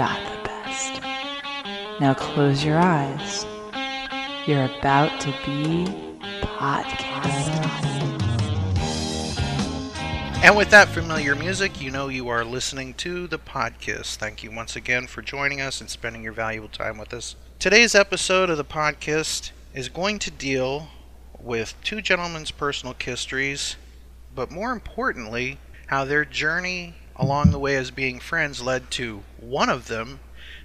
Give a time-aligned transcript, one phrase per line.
[0.00, 1.02] got the best.
[2.00, 3.44] Now close your eyes.
[4.46, 5.84] You're about to be
[6.40, 7.50] podcast.
[10.42, 14.16] And with that familiar music, you know you are listening to the podcast.
[14.16, 17.36] Thank you once again for joining us and spending your valuable time with us.
[17.58, 20.88] Today's episode of the podcast is going to deal
[21.38, 23.76] with two gentlemen's personal histories,
[24.34, 25.58] but more importantly,
[25.88, 30.18] how their journey along the way as being friends led to one of them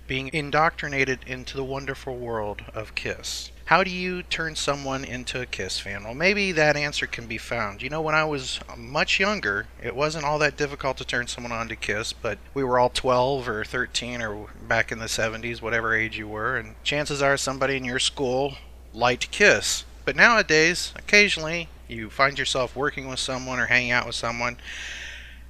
[0.07, 3.51] being indoctrinated into the wonderful world of Kiss.
[3.65, 6.03] How do you turn someone into a Kiss fan?
[6.03, 7.81] Well, maybe that answer can be found.
[7.81, 11.51] You know, when I was much younger, it wasn't all that difficult to turn someone
[11.51, 15.61] on to Kiss, but we were all 12 or 13 or back in the 70s,
[15.61, 18.55] whatever age you were, and chances are somebody in your school
[18.93, 19.83] liked Kiss.
[20.05, 24.57] But nowadays, occasionally, you find yourself working with someone or hanging out with someone,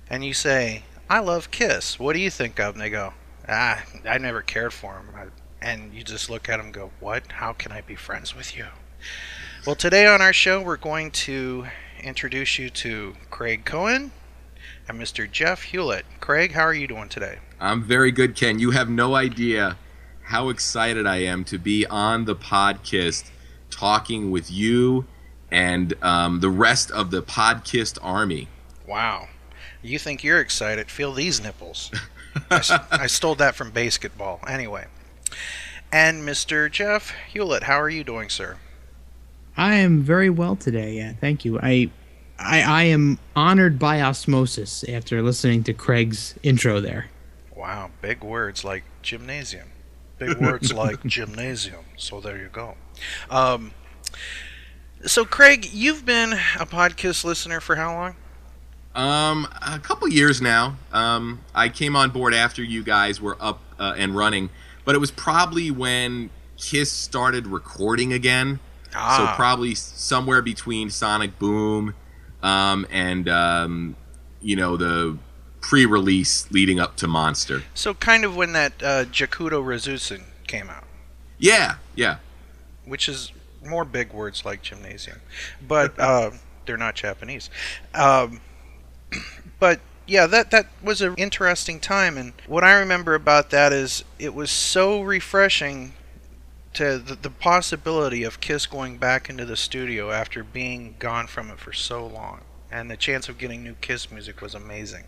[0.09, 1.99] and you say, I love Kiss.
[1.99, 2.73] What do you think of?
[2.73, 3.13] And they go,
[3.47, 5.31] Ah, I never cared for them
[5.65, 7.31] and you just look at them and go, What?
[7.33, 8.65] How can I be friends with you?
[9.65, 11.65] Well, today on our show, we're going to
[12.01, 14.11] introduce you to Craig Cohen
[14.87, 15.29] and Mr.
[15.29, 16.05] Jeff Hewlett.
[16.19, 17.39] Craig, how are you doing today?
[17.59, 18.59] I'm very good, Ken.
[18.59, 19.77] You have no idea
[20.25, 23.31] how excited I am to be on the podcast
[23.71, 25.05] talking with you
[25.49, 28.49] and um, the rest of the podcast army.
[28.87, 29.29] Wow.
[29.85, 30.89] You think you're excited?
[30.89, 31.91] Feel these nipples.
[32.49, 34.39] I, I stole that from basketball.
[34.47, 34.85] Anyway.
[35.91, 36.69] And Mr.
[36.71, 38.57] Jeff Hewlett, how are you doing, sir?
[39.55, 40.93] I am very well today.
[40.93, 41.59] Yeah, thank you.
[41.59, 41.91] I,
[42.39, 47.09] I, I am honored by osmosis after listening to Craig's intro there.
[47.55, 49.69] Wow, big words like gymnasium,
[50.17, 51.85] big words like gymnasium.
[51.95, 52.75] So there you go.
[53.29, 53.71] Um,
[55.05, 58.15] so Craig, you've been a podcast listener for how long?
[58.95, 60.77] Um, a couple years now.
[60.93, 64.49] Um, I came on board after you guys were up uh, and running
[64.85, 68.59] but it was probably when Kiss started recording again.
[68.95, 69.17] Ah.
[69.17, 71.95] So probably somewhere between Sonic Boom
[72.41, 73.95] um, and um,
[74.41, 75.17] you know the
[75.59, 77.63] pre-release leading up to Monster.
[77.73, 80.83] So kind of when that uh, Jigoku-Retsuden came out.
[81.39, 82.17] Yeah, yeah.
[82.85, 83.31] Which is
[83.65, 85.19] more big words like gymnasium,
[85.67, 86.31] but uh,
[86.67, 87.49] they're not Japanese.
[87.95, 88.39] Um,
[89.59, 94.03] but yeah, that that was an interesting time, and what I remember about that is
[94.19, 95.93] it was so refreshing
[96.73, 101.49] to the, the possibility of Kiss going back into the studio after being gone from
[101.49, 105.05] it for so long, and the chance of getting new Kiss music was amazing.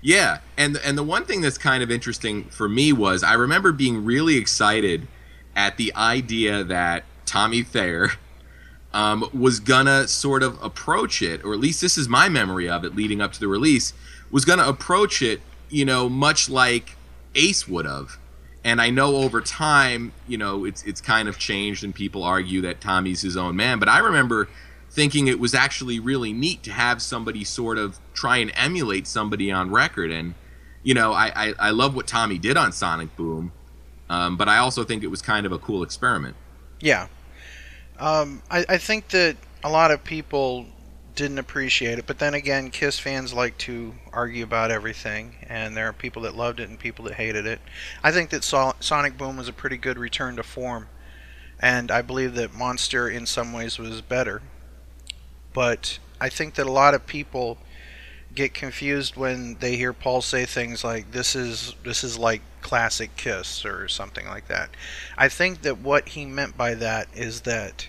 [0.00, 3.72] Yeah, and and the one thing that's kind of interesting for me was I remember
[3.72, 5.06] being really excited
[5.54, 8.12] at the idea that Tommy Thayer
[8.92, 12.84] um, was gonna sort of approach it, or at least this is my memory of
[12.84, 13.92] it leading up to the release,
[14.30, 16.96] was gonna approach it, you know, much like
[17.34, 18.18] Ace would have.
[18.64, 22.60] And I know over time, you know, it's it's kind of changed, and people argue
[22.62, 23.78] that Tommy's his own man.
[23.78, 24.48] But I remember
[24.90, 29.52] thinking it was actually really neat to have somebody sort of try and emulate somebody
[29.52, 30.10] on record.
[30.10, 30.34] And
[30.82, 33.52] you know, I I, I love what Tommy did on Sonic Boom,
[34.10, 36.36] um, but I also think it was kind of a cool experiment.
[36.80, 37.08] Yeah,
[37.98, 40.66] um, I, I think that a lot of people
[41.14, 45.88] didn't appreciate it, but then again, Kiss fans like to argue about everything, and there
[45.88, 47.60] are people that loved it and people that hated it.
[48.04, 50.86] I think that so- Sonic Boom was a pretty good return to form,
[51.58, 54.42] and I believe that Monster in some ways was better.
[55.52, 57.58] But I think that a lot of people
[58.34, 63.16] get confused when they hear Paul say things like this is this is like classic
[63.16, 64.70] Kiss or something like that.
[65.16, 67.88] I think that what he meant by that is that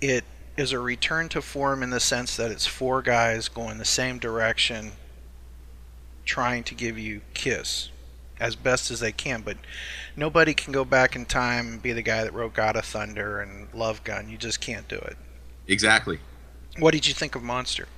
[0.00, 0.24] it
[0.56, 4.18] is a return to form in the sense that it's four guys going the same
[4.18, 4.92] direction
[6.24, 7.90] trying to give you Kiss
[8.38, 9.56] as best as they can, but
[10.14, 13.40] nobody can go back in time and be the guy that wrote God of Thunder
[13.40, 14.28] and Love Gun.
[14.28, 15.16] You just can't do it.
[15.66, 16.18] Exactly.
[16.78, 17.88] What did you think of Monster?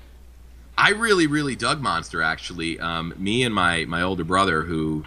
[0.78, 2.22] I really, really dug Monster.
[2.22, 5.04] Actually, um, me and my my older brother, who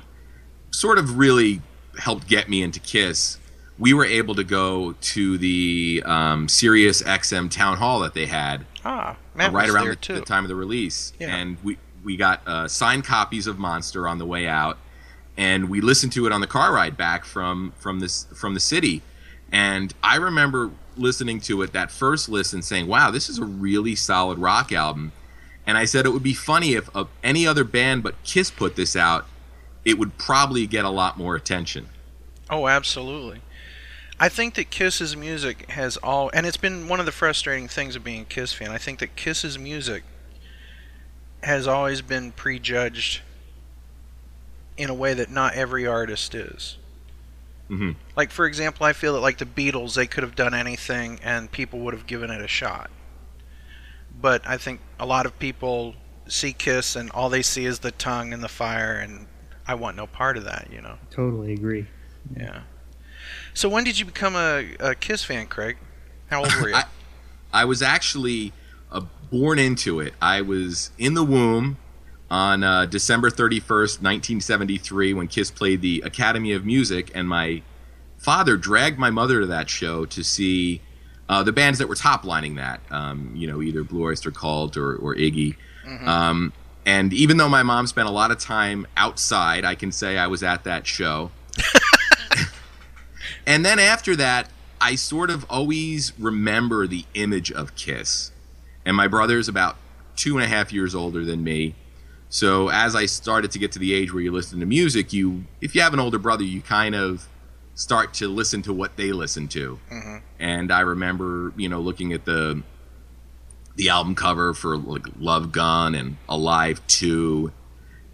[0.69, 1.62] sort of really
[1.97, 3.39] helped get me into Kiss,
[3.79, 8.65] we were able to go to the um, Sirius XM town hall that they had.
[8.83, 11.33] Ah, uh, right around the, the, time of the release, yeah.
[11.38, 14.77] and we we got uh, signed copies of Monster on the way out,
[15.38, 18.59] and we listened to it on the car ride back from from this from the
[18.59, 19.03] city,
[19.53, 23.95] and I remember listening to it that first listen, saying, "Wow, this is a really
[23.95, 25.13] solid rock album."
[25.65, 28.75] And I said it would be funny if uh, any other band but Kiss put
[28.75, 29.27] this out,
[29.85, 31.89] it would probably get a lot more attention.
[32.49, 33.41] Oh, absolutely.
[34.19, 37.95] I think that Kiss's music has all, and it's been one of the frustrating things
[37.95, 38.69] of being a Kiss fan.
[38.69, 40.03] I think that Kiss's music
[41.41, 43.21] has always been prejudged
[44.77, 46.77] in a way that not every artist is.
[47.69, 47.95] Mhm.
[48.15, 51.51] Like for example, I feel that like the Beatles, they could have done anything and
[51.51, 52.91] people would have given it a shot.
[54.19, 55.95] But I think a lot of people
[56.27, 59.27] see Kiss and all they see is the tongue and the fire, and
[59.67, 60.97] I want no part of that, you know.
[61.09, 61.87] Totally agree.
[62.35, 62.61] Yeah.
[63.53, 65.77] So when did you become a, a Kiss fan, Craig?
[66.29, 66.75] How old were you?
[66.75, 66.85] I,
[67.53, 68.53] I was actually
[68.91, 70.13] uh, born into it.
[70.21, 71.77] I was in the womb
[72.29, 77.61] on uh, December 31st, 1973, when Kiss played the Academy of Music, and my
[78.17, 80.81] father dragged my mother to that show to see
[81.31, 82.81] uh, the bands that were toplining that.
[82.91, 85.55] Um, you know, either Blue Oyster Cult or, or Iggy.
[86.05, 86.51] Um,
[86.85, 90.27] and even though my mom spent a lot of time outside, I can say I
[90.27, 91.31] was at that show.
[93.47, 94.49] and then after that,
[94.81, 98.31] I sort of always remember the image of Kiss.
[98.85, 99.77] And my brother's about
[100.17, 101.75] two and a half years older than me.
[102.29, 105.45] So as I started to get to the age where you listen to music, you
[105.61, 107.29] if you have an older brother, you kind of
[107.81, 109.79] start to listen to what they listen to.
[110.39, 112.61] And I remember, you know, looking at the
[113.75, 117.51] the album cover for like Love Gun and Alive 2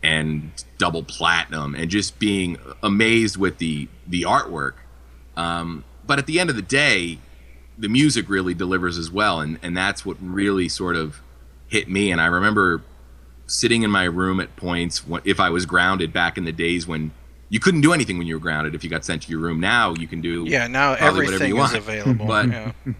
[0.03, 4.75] and Double Platinum and just being amazed with the the artwork.
[5.35, 7.19] Um, but at the end of the day,
[7.77, 11.21] the music really delivers as well, and and that's what really sort of
[11.67, 12.11] hit me.
[12.11, 12.83] And I remember
[13.47, 16.87] sitting in my room at points when, if I was grounded back in the days
[16.87, 17.11] when
[17.49, 18.75] you couldn't do anything when you were grounded.
[18.75, 21.73] If you got sent to your room, now you can do yeah, now everything is
[21.73, 22.25] available.
[22.25, 22.71] But- yeah.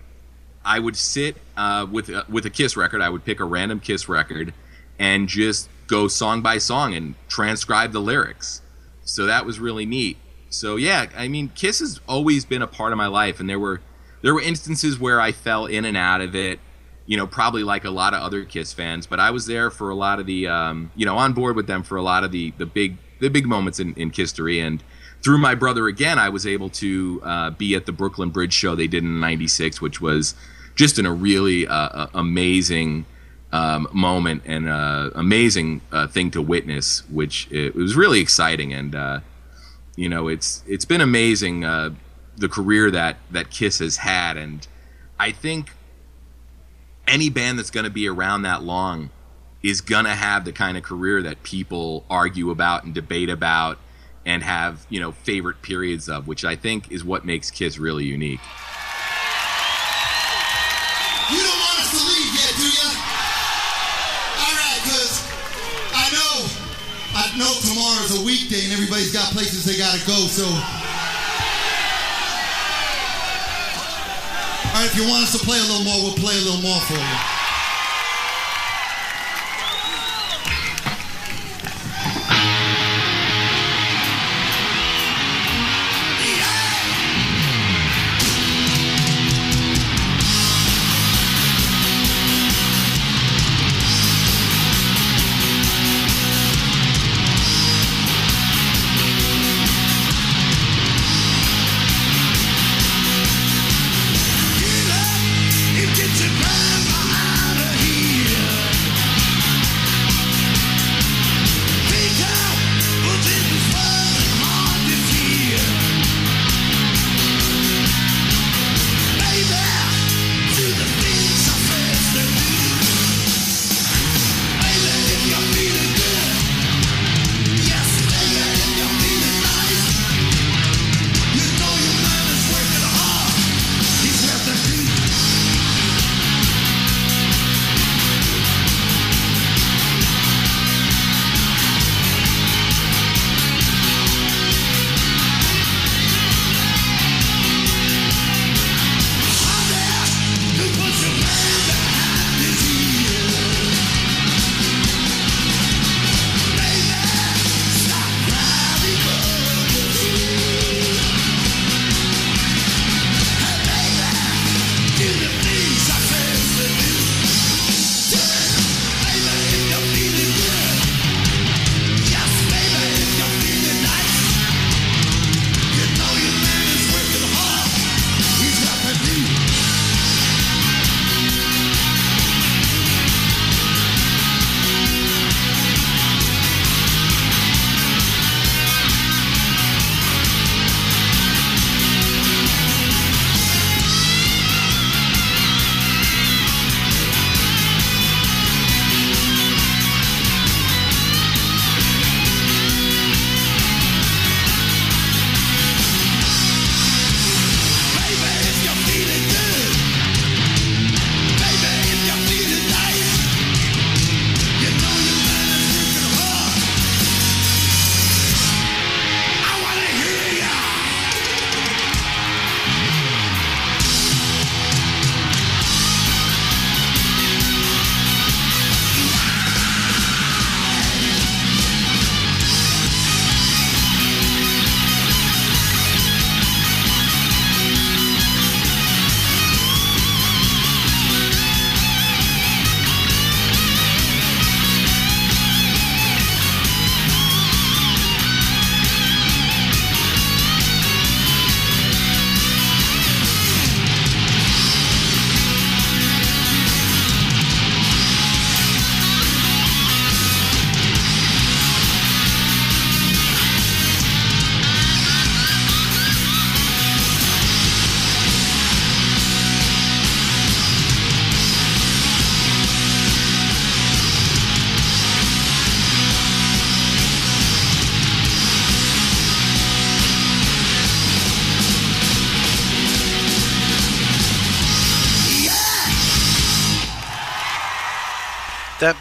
[0.68, 3.02] I would sit uh, with uh, with a Kiss record.
[3.02, 4.54] I would pick a random Kiss record
[5.00, 8.62] and just go song by song and transcribe the lyrics.
[9.04, 10.18] So that was really neat.
[10.50, 13.60] So yeah, I mean, Kiss has always been a part of my life, and there
[13.60, 13.80] were
[14.22, 16.60] there were instances where I fell in and out of it.
[17.06, 19.90] You know, probably like a lot of other Kiss fans, but I was there for
[19.90, 22.32] a lot of the, um, you know, on board with them for a lot of
[22.32, 24.60] the the big the big moments in in history.
[24.60, 24.84] And
[25.24, 28.76] through my brother again, I was able to uh, be at the Brooklyn Bridge show
[28.76, 30.36] they did in '96, which was
[30.76, 33.06] just in a really uh, amazing
[33.52, 38.74] um, moment and uh, amazing uh, thing to witness, which it, was really exciting.
[38.74, 39.20] And uh,
[39.96, 41.92] you know, it's it's been amazing uh,
[42.36, 44.68] the career that that Kiss has had, and
[45.20, 45.72] I think
[47.08, 49.10] any band that's going to be around that long
[49.64, 53.78] is to have the kind of career that people argue about and debate about
[54.26, 58.06] and have you know favorite periods of which i think is what makes kiss really
[58.06, 58.42] unique
[61.28, 62.88] You don't want us to leave yet, do ya?
[64.48, 65.20] All right, cause
[65.92, 66.48] I know,
[67.20, 70.16] I know tomorrow's a weekday and everybody's got places they gotta go.
[70.32, 70.56] So, all
[74.80, 76.80] right, if you want us to play a little more, we'll play a little more
[76.88, 77.37] for you.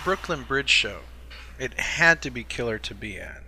[0.07, 1.01] Brooklyn Bridge show,
[1.59, 3.43] it had to be killer to be at.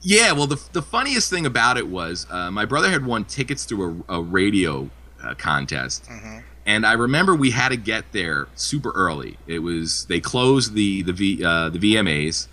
[0.00, 3.66] Yeah, well, the, the funniest thing about it was uh, my brother had won tickets
[3.66, 4.88] to a, a radio
[5.22, 6.44] uh, contest, Mhm.
[6.64, 9.36] and I remember we had to get there super early.
[9.46, 12.46] It was they closed the the v, uh, the VMAs,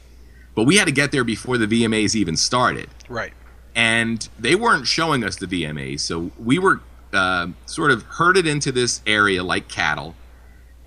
[0.53, 3.31] but we had to get there before the VMAs even started, Right.
[3.73, 6.81] and they weren't showing us the VMAs, so we were
[7.13, 10.13] uh, sort of herded into this area like cattle,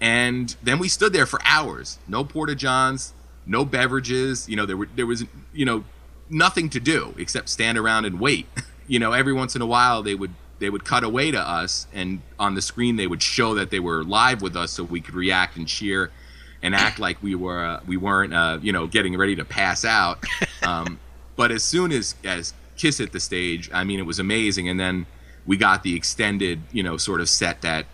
[0.01, 1.99] and then we stood there for hours.
[2.07, 3.15] No porta johns,
[3.47, 4.49] no beverages.
[4.49, 5.85] You know, there were there was you know
[6.31, 8.47] nothing to do except stand around and wait.
[8.87, 11.87] you know, every once in a while they would they would cut away to us,
[11.93, 15.01] and on the screen they would show that they were live with us, so we
[15.01, 16.11] could react and cheer
[16.63, 19.85] and act like we were uh, we weren't uh, you know getting ready to pass
[19.85, 20.25] out.
[20.61, 20.99] Um,
[21.37, 24.79] but as soon as as Kiss hit the stage, I mean, it was amazing, and
[24.79, 25.07] then
[25.47, 27.87] we got the extended you know sort of set that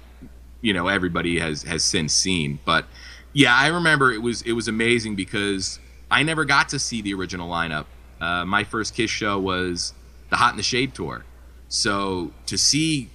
[0.65, 2.59] you know everybody has has since seen.
[2.65, 2.87] But
[3.35, 5.81] yeah i remember it was it was amazing because
[6.11, 7.85] i never got to see the original lineup.
[8.21, 9.93] Uh, my first kiss show was
[10.31, 11.25] the hot in the shade tour.
[11.69, 13.11] So to see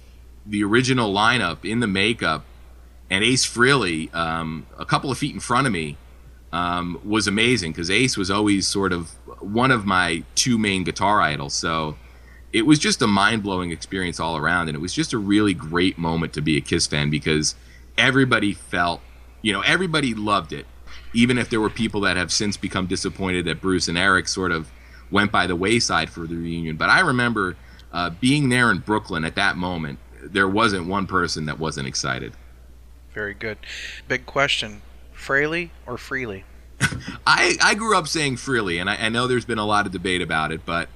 [0.46, 2.44] the original lineup in the makeup
[3.10, 5.96] and ace frehley um, a couple of feet in front of me
[6.52, 11.20] um, was amazing because ace was always sort of one of my two main guitar
[11.20, 11.54] idols.
[11.54, 11.96] So
[12.52, 15.98] it was just a mind-blowing experience all around and it was just a really great
[15.98, 17.54] moment to be a kiss fan because
[17.96, 19.00] everybody felt
[19.42, 20.66] you know everybody loved it
[21.12, 24.52] even if there were people that have since become disappointed that bruce and eric sort
[24.52, 24.70] of
[25.10, 27.56] went by the wayside for the reunion but i remember
[27.92, 32.32] uh, being there in brooklyn at that moment there wasn't one person that wasn't excited
[33.14, 33.58] Very good.
[34.06, 36.44] Big question: Fraley or Freely?
[37.26, 39.92] I, I grew up saying freely, and I, I know there's been a lot of
[39.92, 40.88] debate about it, but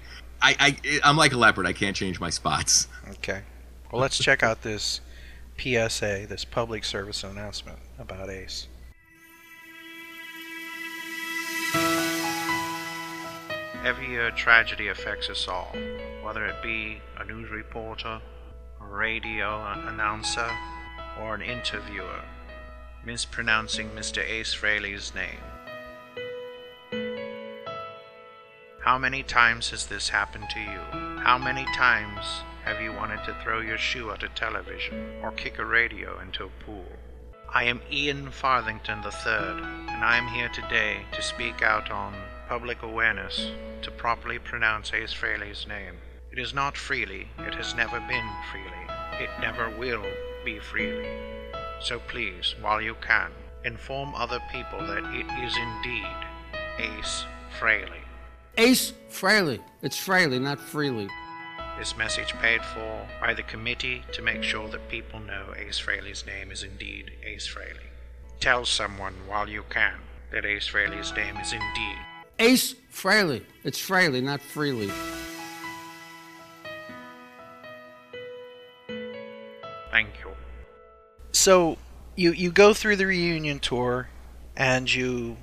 [0.45, 1.67] I, I, I'm like a leopard.
[1.67, 2.87] I can't change my spots.
[3.13, 3.41] Okay.
[3.91, 5.01] Well, let's check out this
[5.59, 8.67] PSA, this public service announcement about Ace.
[13.85, 15.75] Every year, tragedy affects us all,
[16.23, 18.21] whether it be a news reporter,
[18.81, 20.51] a radio announcer,
[21.23, 22.21] or an interviewer
[23.07, 24.23] mispronouncing Mr.
[24.23, 25.54] Ace Frehley's name.
[28.85, 30.79] How many times has this happened to you?
[31.23, 35.59] How many times have you wanted to throw your shoe at a television or kick
[35.59, 36.85] a radio into a pool?
[37.49, 42.15] I am Ian Farthington III, and I am here today to speak out on
[42.47, 45.95] public awareness to properly pronounce Ace Frehley's name.
[46.31, 48.87] It is not freely, it has never been freely,
[49.19, 50.05] it never will
[50.45, 51.09] be freely.
[51.81, 53.31] So please, while you can,
[53.65, 56.17] inform other people that it is indeed
[56.79, 57.25] Ace
[57.59, 58.04] Frehley.
[58.57, 59.59] Ace Frehley.
[59.83, 61.09] It's Frehley, not Freely.
[61.77, 66.25] This message paid for by the committee to make sure that people know Ace Frehley's
[66.25, 67.89] name is indeed Ace Frehley.
[68.39, 69.95] Tell someone while you can
[70.31, 71.97] that Ace Frehley's name is indeed.
[72.39, 73.43] Ace Frehley.
[73.65, 74.91] It's Frehley, not Freely.
[79.91, 80.31] Thank you.
[81.33, 81.77] So
[82.15, 84.09] you you go through the reunion tour,
[84.57, 85.39] and you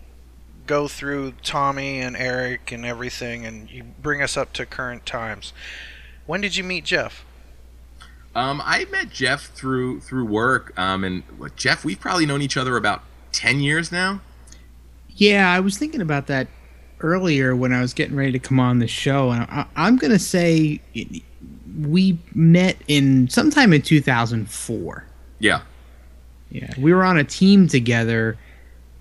[0.66, 5.54] go through Tommy and Eric and everything, and you bring us up to current times.
[6.26, 7.26] When did you meet Jeff?
[8.34, 10.78] Um, I met Jeff through through work.
[10.80, 14.22] Um, and what, Jeff, we've probably known each other about ten years now.
[15.10, 16.48] Yeah, I was thinking about that
[17.02, 20.12] earlier when I was getting ready to come on the show, and I, I'm going
[20.12, 20.80] to say
[21.88, 25.06] we met in sometime in 2004.
[25.40, 25.62] Yeah,
[26.50, 28.38] Yeah, we were on a team together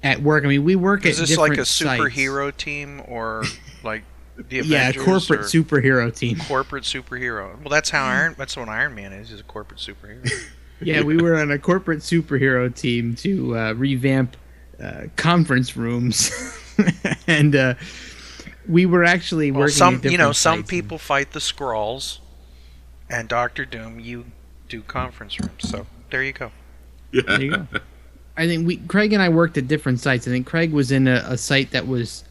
[0.03, 0.45] at work.
[0.45, 1.31] I mean, we work at different sites.
[1.31, 2.17] Is at this like a different sites.
[2.17, 3.45] superhero team or
[3.85, 4.03] like
[4.37, 6.39] the Yeah, corporate superhero team.
[6.49, 7.59] corporate superhero.
[7.61, 8.35] Well, that's how Iron.
[8.39, 9.31] That's what Iron Man is.
[9.31, 10.29] Is a corporate superhero.
[10.83, 14.35] Yeah, we were on a corporate superhero team to uh, revamp
[14.83, 16.31] uh, conference rooms,
[17.27, 17.75] and uh,
[18.67, 19.75] we were actually Well, working.
[19.75, 20.71] some at you know some sites.
[20.71, 22.21] people fight the Skrulls,
[23.11, 24.01] and Doctor Doom.
[24.01, 24.25] You
[24.71, 25.69] do conference rooms.
[25.69, 26.51] So there you go.
[27.13, 27.67] There you go.
[28.37, 30.27] I think we Craig and I worked at different sites.
[30.27, 32.25] I think Craig was in a, a site that was,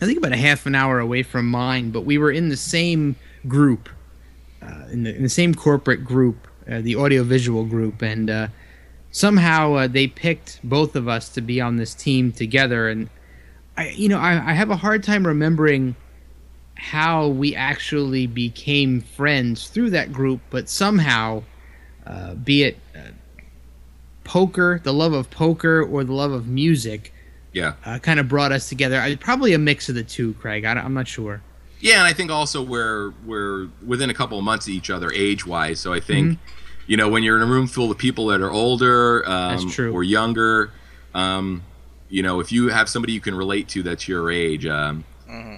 [0.00, 2.56] I think about a half an hour away from mine, but we were in the
[2.56, 3.88] same group,
[4.62, 8.48] uh, in the in the same corporate group, uh, the audiovisual group, and uh,
[9.10, 12.88] somehow uh, they picked both of us to be on this team together.
[12.88, 13.08] And
[13.76, 15.96] I, you know, I, I have a hard time remembering
[16.74, 21.42] how we actually became friends through that group, but somehow,
[22.06, 22.78] uh, be it
[24.30, 27.12] poker, the love of poker, or the love of music,
[27.52, 29.00] yeah, uh, kind of brought us together.
[29.00, 30.64] I, probably a mix of the two, Craig.
[30.64, 31.42] I, am not sure.
[31.80, 31.94] yeah.
[31.94, 35.44] And I think also we're we're within a couple of months of each other age
[35.44, 35.80] wise.
[35.80, 36.38] So I think
[36.86, 39.92] you know when you're in a room full of people that are older um, true.
[39.92, 40.70] or younger,
[41.12, 41.64] um,
[42.08, 45.02] you know, if you have somebody you can relate to that's your age, um,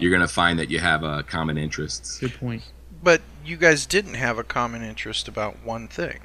[0.00, 2.18] you're gonna find that you have uh, common interests.
[2.18, 2.62] Good point.
[3.02, 6.20] But you guys didn't have a common interest about one thing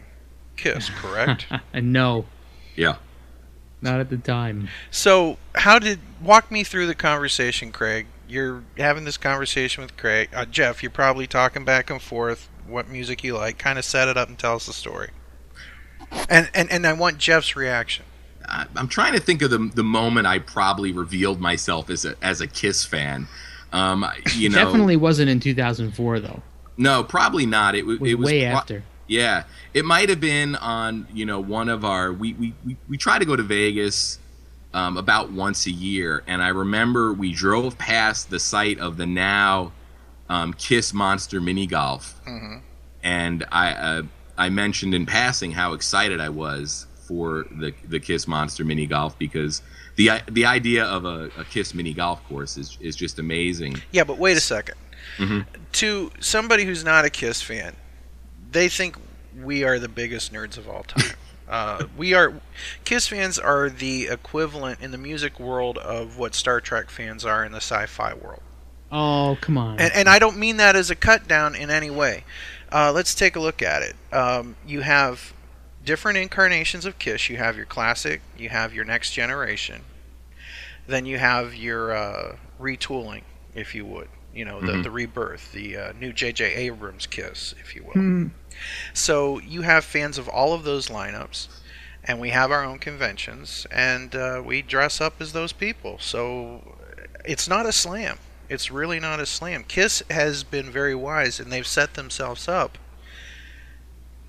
[0.58, 1.46] Kiss, correct?
[1.74, 2.26] No,
[2.78, 2.96] Yeah.
[3.82, 4.70] not at the time.
[4.92, 6.00] so, how did.
[6.22, 8.08] Walk me through the conversation, Craig.
[8.28, 10.30] You're having this conversation with Craig.
[10.34, 13.58] Uh, Jeff, you're probably talking back and forth what music you like.
[13.60, 15.10] Kind of set it up and tell us the story.
[16.30, 18.06] And, and, and I want Jeff's reaction.
[18.48, 22.16] I, I'm trying to think of the the moment I probably revealed myself as a
[22.22, 23.28] as a Kiss fan.
[23.74, 26.42] Um, you know, Definitely wasn't in 2004 though.
[26.78, 27.76] no, probably not.
[27.76, 28.84] It, It was, it was way pro- after.
[29.08, 29.44] Yeah,
[29.74, 33.18] it might have been on you know one of our we we we, we try
[33.20, 34.20] to go to Vegas
[34.74, 39.06] um, about once a year, and I remember we drove past the site of the
[39.06, 39.72] now
[40.30, 42.20] um, Kiss Monster Mini Golf,
[43.04, 44.04] and I uh,
[44.38, 49.18] I mentioned in passing how excited I was for the the Kiss Monster Mini Golf
[49.18, 49.62] because
[49.96, 53.82] the the idea of a, a Kiss Mini Golf course is is just amazing.
[53.92, 54.74] Yeah, but wait a 2nd
[55.18, 55.46] Mhm.
[55.72, 57.74] To somebody who's not a Kiss fan,
[58.58, 58.98] they think
[59.40, 61.12] we are the biggest nerds of all time.
[61.50, 62.34] uh, we are
[62.86, 67.46] Kiss fans are the equivalent in the music world of what Star Trek fans are
[67.46, 68.42] in the sci-fi world.
[68.92, 69.80] Oh come on.
[69.80, 72.24] And, and I don't mean that as a cut down in any way.
[72.72, 73.96] Uh, let's take a look at it.
[74.12, 75.34] Um, you have
[75.86, 77.30] different incarnations of Kiss.
[77.30, 79.84] You have your classic, you have your next generation,
[80.88, 83.22] then you have your uh, retooling,
[83.54, 84.10] if you would.
[84.34, 84.84] You know, the, Mhm.
[84.84, 86.54] the rebirth, the uh, new J.J.
[86.54, 87.94] Abrams Kiss, if you will.
[87.94, 88.28] Hmm.
[88.94, 91.48] So you have fans of all of those lineups,
[92.04, 95.98] and we have our own conventions, and uh, we dress up as those people.
[96.00, 96.76] So
[97.26, 98.18] it's not a slam.
[98.50, 99.66] It's really not a slam.
[99.68, 102.78] Kiss has been very wise, and they've set themselves up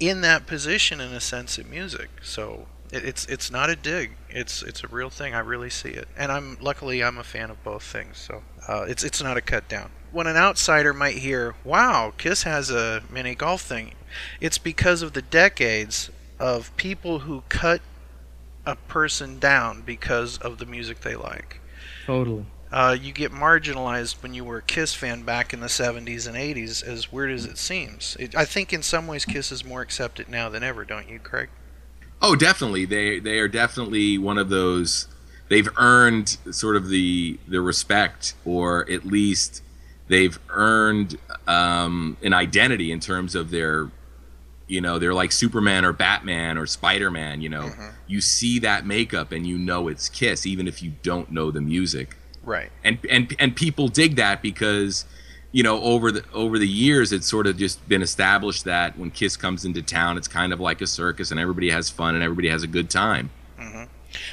[0.00, 2.10] in that position in a sense in music.
[2.22, 4.12] So it, it's it's not a dig.
[4.28, 5.34] It's it's a real thing.
[5.34, 8.18] I really see it, and I'm luckily I'm a fan of both things.
[8.18, 9.90] So uh, it's it's not a cut down.
[10.10, 13.94] When an outsider might hear, "Wow, Kiss has a mini golf thing,"
[14.40, 17.80] it's because of the decades of people who cut
[18.66, 21.60] a person down because of the music they like.
[22.06, 22.44] totally.
[22.70, 26.36] Uh, you get marginalized when you were a Kiss fan back in the 70s and
[26.36, 28.14] 80s, as weird as it seems.
[28.20, 31.18] It, I think in some ways Kiss is more accepted now than ever, don't you,
[31.18, 31.48] Craig?
[32.20, 32.84] Oh, definitely.
[32.84, 35.06] They they are definitely one of those.
[35.48, 39.62] They've earned sort of the the respect, or at least
[40.08, 41.16] they've earned
[41.46, 43.90] um, an identity in terms of their,
[44.68, 47.40] you know, they're like Superman or Batman or Spider Man.
[47.40, 47.70] You know,
[48.06, 51.60] you see that makeup and you know it's Kiss, even if you don't know the
[51.60, 52.70] music Right.
[52.84, 55.04] and and and people dig that because
[55.52, 59.10] you know over the over the years it's sort of just been established that when
[59.10, 62.22] Kiss comes into town it's kind of like a circus and everybody has fun and
[62.24, 63.30] everybody has a good time.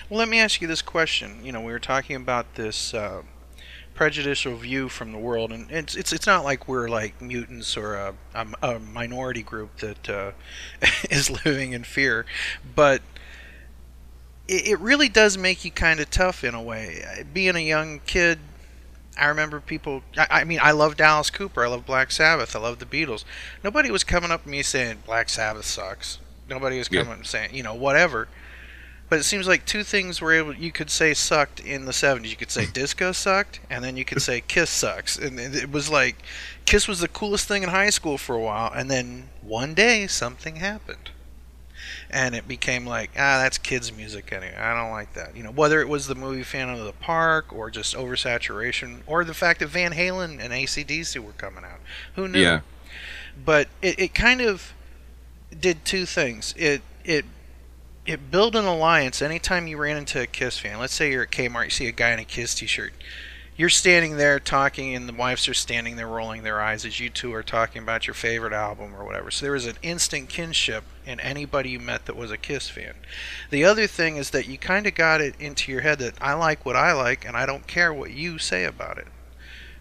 [0.09, 1.43] Well, let me ask you this question.
[1.43, 3.21] You know, we were talking about this uh,
[3.95, 7.95] prejudicial view from the world, and it's it's it's not like we're like mutants or
[7.95, 10.31] a, a, a minority group that uh,
[11.09, 12.25] is living in fear,
[12.75, 13.01] but
[14.47, 17.23] it, it really does make you kind of tough in a way.
[17.33, 18.39] Being a young kid,
[19.17, 20.03] I remember people.
[20.17, 21.63] I, I mean, I love Alice Cooper.
[21.65, 22.55] I love Black Sabbath.
[22.55, 23.23] I love the Beatles.
[23.63, 26.19] Nobody was coming up to me saying Black Sabbath sucks.
[26.49, 27.03] Nobody was Yeah.
[27.03, 28.27] coming and saying, you know, whatever.
[29.15, 32.29] But it seems like two things were able you could say sucked in the 70s.
[32.29, 35.17] You could say disco sucked and then you could say Kiss sucks.
[35.17, 36.17] And it was like
[36.65, 40.05] Kiss was the coolest thing in high school for a while and then one day
[40.07, 41.11] something happened.
[42.09, 44.53] And it became like, ah, that's kids music anyway.
[44.53, 45.33] I don't like that.
[45.33, 49.23] You know, whether it was the movie Phantom of the Park or just oversaturation or
[49.23, 51.79] the fact that Van Halen and ACDC were coming out.
[52.15, 52.41] Who knew?
[52.41, 52.59] Yeah.
[53.45, 54.73] but it, it kind of
[55.57, 56.53] did two things.
[56.57, 57.23] It it
[58.05, 59.21] it built an alliance.
[59.21, 61.91] Anytime you ran into a Kiss fan, let's say you're at Kmart, you see a
[61.91, 62.93] guy in a Kiss T-shirt.
[63.57, 67.09] You're standing there talking, and the wives are standing there rolling their eyes as you
[67.09, 69.31] two are talking about your favorite album or whatever.
[69.31, 72.95] So there was an instant kinship in anybody you met that was a Kiss fan.
[73.49, 76.33] The other thing is that you kind of got it into your head that I
[76.33, 79.07] like what I like, and I don't care what you say about it.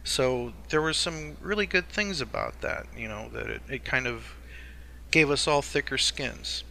[0.04, 4.06] So there were some really good things about that, you know, that it, it kind
[4.06, 4.36] of
[5.10, 6.62] gave us all thicker skins.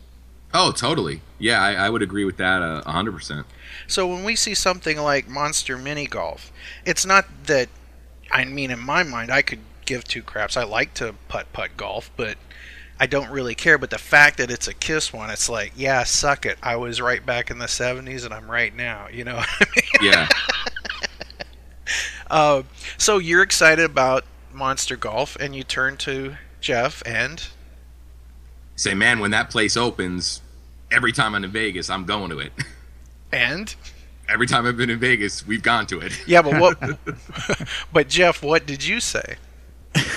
[0.54, 1.22] Oh, totally.
[1.39, 3.48] Yeah, I, I would agree with that uh, a hundred percent.
[3.88, 6.52] So when we see something like Monster Mini Golf,
[6.86, 7.70] it's not that,
[8.32, 10.56] I mean, in my mind, I could give two craps.
[10.56, 12.38] I like to putt putt golf, but
[13.00, 13.78] I don't really care.
[13.78, 16.58] But the fact that it's a Kiss one, it's like, yeah, suck it.
[16.62, 19.42] I was right back in the 70s and I'm right now, you know?
[20.02, 20.28] Yeah.
[22.30, 22.63] uh,
[22.98, 27.48] so you're excited about Monster Golf, and you turn to Jeff and
[28.76, 30.42] Say, man, when that place opens,
[30.92, 32.52] every time I'm in Vegas, I'm going to it.
[33.32, 33.74] and
[34.30, 36.20] every time I've been in Vegas, we've gone to it.
[36.28, 36.80] Yeah, but what?
[37.94, 39.36] but Jeff, what did you say?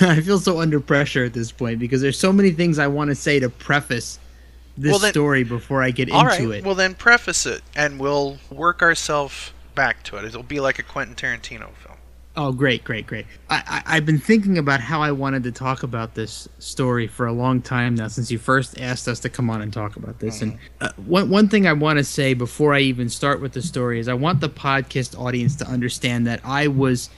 [0.01, 3.09] I feel so under pressure at this point because there's so many things I want
[3.09, 4.19] to say to preface
[4.75, 6.59] this Well, then- story before I get All into right.
[6.59, 6.65] it.
[6.65, 10.25] Well, then preface it, and we'll work ourselves back to it.
[10.25, 11.96] It'll be like a Quentin Tarantino film.
[12.39, 13.25] Oh, great, great, great.
[13.49, 17.25] I, I, I've been thinking about how I wanted to talk about this story for
[17.25, 20.19] a long time now since you first asked us to come on and talk about
[20.19, 20.43] this.
[20.43, 23.63] And uh, one, one thing I want to say before I even start with the
[23.63, 27.09] story is I want the podcast audience to understand that I was,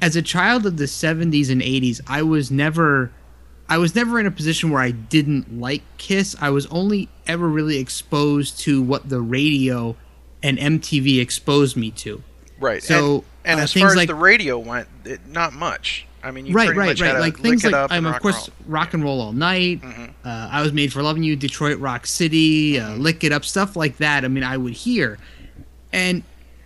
[0.00, 3.10] as a child of the 70s and 80s, I was never.
[3.68, 6.34] I was never in a position where I didn't like Kiss.
[6.40, 9.94] I was only ever really exposed to what the radio
[10.42, 12.20] and MTV exposed me to.
[12.58, 12.82] Right.
[12.82, 16.06] So, and, and uh, as far as like- the radio went, it, not much.
[16.22, 17.18] I mean, you right, right, much right.
[17.18, 18.56] Like things like I'm and of rock course and.
[18.58, 18.72] Mm-hmm.
[18.72, 19.80] rock and roll all night.
[19.82, 20.08] Uh,
[20.52, 23.00] I was made for loving you, Detroit Rock City, uh, Mm-hmm.
[23.00, 24.22] lick it up, stuff like that.
[24.24, 25.18] I mean, I would hear,
[25.94, 26.22] and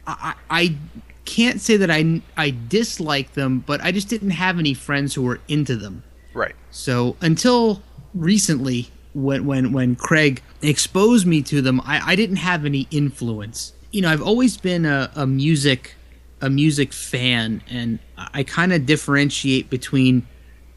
[0.08, 0.76] I, I I
[1.24, 5.22] can't say that I I dislike them, but I just didn't have any friends who
[5.22, 6.02] were into them.
[6.32, 6.56] Right.
[6.72, 7.80] So until
[8.12, 13.72] recently, when when when Craig exposed me to them, I, I didn't have any influence.
[13.92, 15.94] You know, I've always been a, a music
[16.44, 20.26] a music fan, and I kind of differentiate between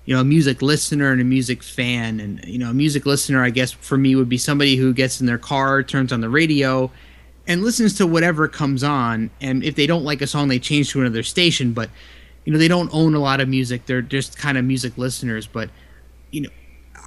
[0.06, 2.22] you know a music listener and a music fan.
[2.22, 5.20] And you know, a music listener, I guess for me would be somebody who gets
[5.20, 6.90] in their car, turns on the radio,
[7.48, 9.30] and listens to whatever comes on.
[9.42, 11.74] And if they don't like a song, they change to another station.
[11.74, 11.90] But
[12.46, 15.48] you know, they don't own a lot of music; they're just kind of music listeners.
[15.48, 15.70] But
[16.32, 16.50] you know,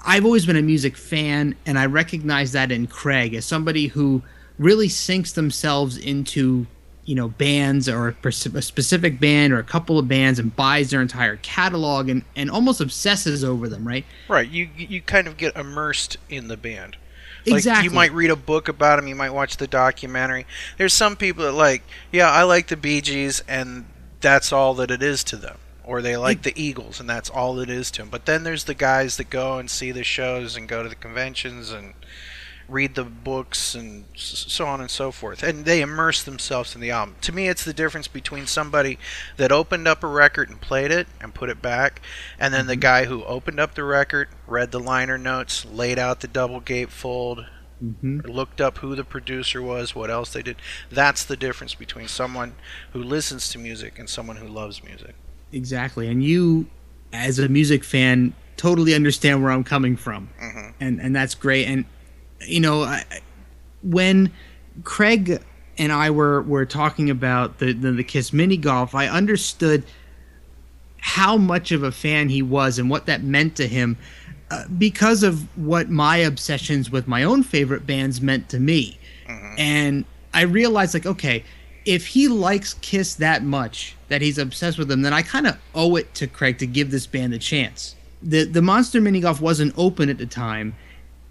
[0.05, 4.23] I've always been a music fan, and I recognize that in Craig as somebody who
[4.59, 6.67] really sinks themselves into
[7.11, 11.03] you know bands or a specific band or a couple of bands and buys their
[11.03, 14.49] entire catalog and, and almost obsesses over them right Right.
[14.49, 16.97] You you kind of get immersed in the band.
[17.45, 20.47] Like exactly you might read a book about them, you might watch the documentary.
[20.79, 23.87] There's some people that like, yeah, I like the Bee Gees and
[24.21, 25.59] that's all that it is to them.
[25.83, 28.09] Or they like the Eagles and that's all it is to them.
[28.11, 30.95] But then there's the guys that go and see the shows and go to the
[30.95, 31.95] conventions and
[32.71, 35.43] read the books and so on and so forth.
[35.43, 37.17] And they immerse themselves in the album.
[37.23, 38.99] To me, it's the difference between somebody
[39.37, 42.01] that opened up a record and played it and put it back,
[42.39, 46.21] and then the guy who opened up the record, read the liner notes, laid out
[46.21, 47.47] the double gatefold,
[47.83, 48.29] Mhm.
[48.29, 50.57] looked up who the producer was, what else they did.
[50.91, 52.55] That's the difference between someone
[52.93, 55.15] who listens to music and someone who loves music.
[55.53, 56.69] exactly and you
[57.13, 60.75] as a music fan totally understand where i'm coming from Mhm.
[60.79, 61.85] and and that's great and
[62.47, 63.05] you know I,
[63.83, 64.33] when
[64.85, 65.43] craig
[65.79, 69.85] and i were were talking about the, the the kiss mini golf i understood
[71.01, 73.97] how much of a fan he was and what that meant to him
[74.51, 78.99] uh, because of what my obsessions with my own favorite bands meant to me.
[79.59, 81.45] And i realized like okay
[81.85, 85.57] if he likes kiss that much that he's obsessed with them then i kind of
[85.75, 87.95] owe it to craig to give this band a chance.
[88.23, 90.75] The the monster mini golf wasn't open at the time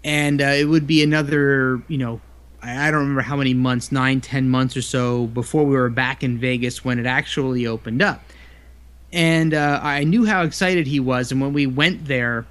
[0.04, 2.20] and uh, it would be another you know
[2.62, 5.88] I, I don't remember how many months nine ten months or so before we were
[5.88, 8.22] back in vegas when it actually opened up.
[9.12, 12.46] And uh, i knew how excited he was and when we went there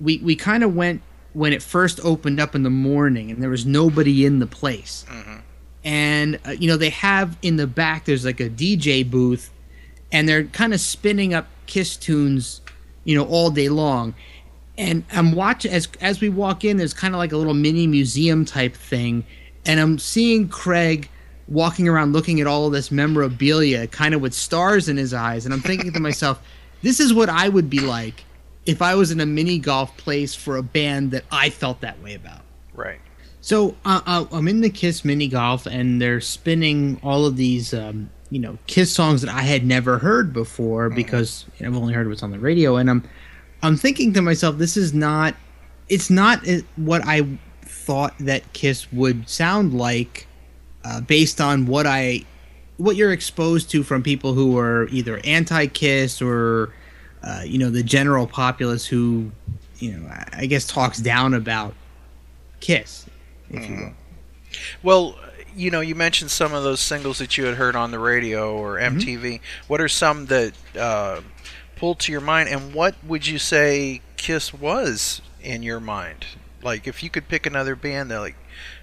[0.00, 3.50] we, we kind of went when it first opened up in the morning and there
[3.50, 5.04] was nobody in the place.
[5.84, 9.50] And uh, you know they have in the back there's like a dj booth
[10.12, 12.60] and they're kind of spinning up kiss tunes
[13.04, 14.14] you know all day long
[14.78, 17.86] and i'm watching as as we walk in there's kind of like a little mini
[17.86, 19.24] museum type thing
[19.66, 21.08] and i'm seeing craig
[21.46, 25.44] walking around looking at all of this memorabilia kind of with stars in his eyes
[25.44, 26.42] and i'm thinking to myself
[26.82, 28.24] this is what i would be like
[28.66, 32.00] if i was in a mini golf place for a band that i felt that
[32.02, 32.40] way about
[32.72, 32.98] Right.
[33.40, 37.72] so uh, uh, I'm in the Kiss mini golf, and they're spinning all of these,
[37.72, 42.08] um, you know, Kiss songs that I had never heard before because I've only heard
[42.08, 42.74] what's on the radio.
[42.76, 43.08] And I'm,
[43.64, 45.34] I'm thinking to myself, this is not,
[45.88, 47.26] it's not uh, what I
[47.62, 50.26] thought that Kiss would sound like,
[50.84, 52.24] uh, based on what I,
[52.76, 56.74] what you're exposed to from people who are either anti-Kiss or,
[57.22, 59.30] uh, you know, the general populace who,
[59.78, 61.74] you know, I- guess talks down about
[62.60, 63.06] Kiss,
[63.50, 63.92] if you will.
[64.82, 65.18] Well,
[65.56, 68.56] you know, you mentioned some of those singles that you had heard on the radio
[68.56, 69.40] or MTV.
[69.68, 71.20] What are some that uh,
[71.76, 76.26] pulled to your mind, and what would you say Kiss was in your mind?
[76.62, 78.36] Like, if you could pick another band that, like,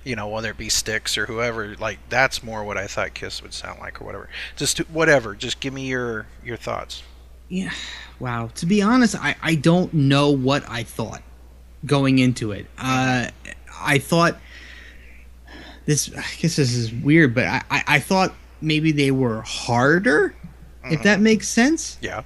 [0.03, 3.41] you know, whether it be Styx or whoever, like that's more what I thought Kiss
[3.41, 4.29] would sound like, or whatever.
[4.55, 5.35] Just whatever.
[5.35, 7.03] Just give me your your thoughts.
[7.49, 7.71] Yeah.
[8.19, 8.49] Wow.
[8.55, 11.21] To be honest, I, I don't know what I thought
[11.85, 12.67] going into it.
[12.77, 13.27] Uh,
[13.79, 14.39] I thought
[15.85, 16.09] this.
[16.09, 20.35] I guess this is weird, but I, I, I thought maybe they were harder,
[20.83, 21.97] if that makes sense.
[22.01, 22.23] Yeah.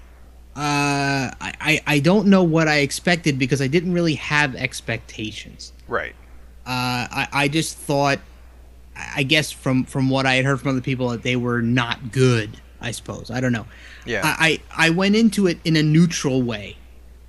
[0.56, 5.74] Uh, I, I I don't know what I expected because I didn't really have expectations.
[5.88, 6.15] Right.
[6.65, 8.20] Uh, I I just thought,
[8.96, 12.12] I guess from from what I had heard from other people that they were not
[12.12, 12.62] good.
[12.80, 13.65] I suppose I don't know.
[14.06, 14.22] Yeah.
[14.24, 16.78] I I, I went into it in a neutral way,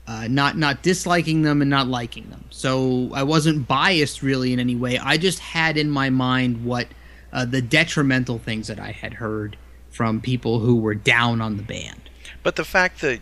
[0.07, 2.45] uh, not not disliking them and not liking them.
[2.51, 4.99] So I wasn't biased really in any way.
[4.99, 6.87] I just had in my mind what
[7.33, 9.57] uh, the detrimental things that I had heard
[9.91, 12.06] from people who were down on the band.
[12.47, 13.19] But the fact that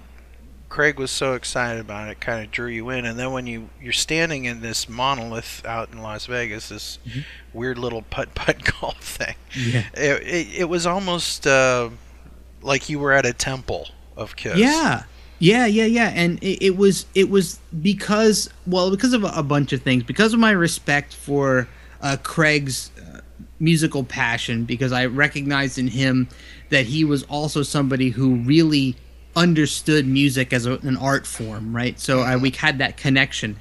[0.68, 3.70] Craig was so excited about it kind of drew you in, and then when you
[3.80, 6.98] you're standing in this monolith out in Las Vegas, this
[7.54, 9.84] weird little putt putt golf thing, Yeah.
[9.94, 11.88] it, it, it was almost uh,
[12.60, 14.58] like you were at a temple of Kiss.
[14.58, 15.04] Yeah.
[15.38, 19.42] Yeah, yeah, yeah, and it, it was it was because well because of a, a
[19.42, 21.66] bunch of things because of my respect for
[22.02, 23.20] uh, Craig's uh,
[23.58, 26.28] musical passion because I recognized in him
[26.68, 28.96] that he was also somebody who really
[29.36, 31.98] understood music as a, an art form, right?
[31.98, 32.66] So I, we mm-hmm.
[32.66, 33.58] had that connection,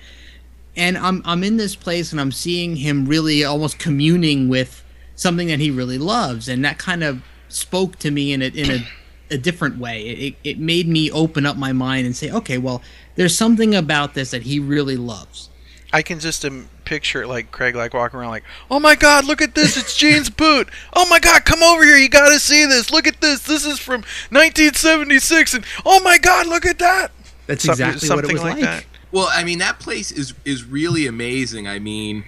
[0.75, 4.83] and I'm I'm in this place and I'm seeing him really almost communing with
[5.15, 8.71] something that he really loves, and that kind of spoke to me in a in
[8.71, 8.87] a,
[9.31, 10.01] a different way.
[10.03, 12.81] It it made me open up my mind and say, okay, well,
[13.15, 15.49] there's something about this that he really loves.
[15.93, 19.41] I can just um, picture like Craig like walking around like, "Oh my God, look
[19.41, 19.77] at this!
[19.77, 20.67] It's Gene's boot!
[20.93, 21.95] Oh my God, come over here!
[21.97, 22.89] You got to see this!
[22.91, 23.43] Look at this!
[23.43, 24.01] This is from
[24.31, 27.11] 1976, and oh my God, look at that!"
[27.47, 28.61] That's Something- exactly what it something was like like.
[28.63, 28.85] that.
[29.11, 31.67] Well, I mean, that place is is really amazing.
[31.67, 32.23] I mean,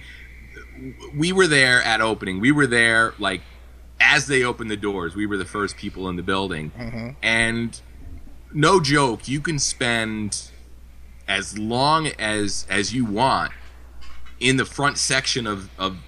[1.14, 2.38] we were there at opening.
[2.40, 3.42] We were there like
[4.00, 5.16] as they opened the doors.
[5.16, 7.80] We were the first people in the building, and
[8.52, 10.50] no joke, you can spend
[11.28, 13.52] as long as as you want
[14.38, 15.98] in the front section of of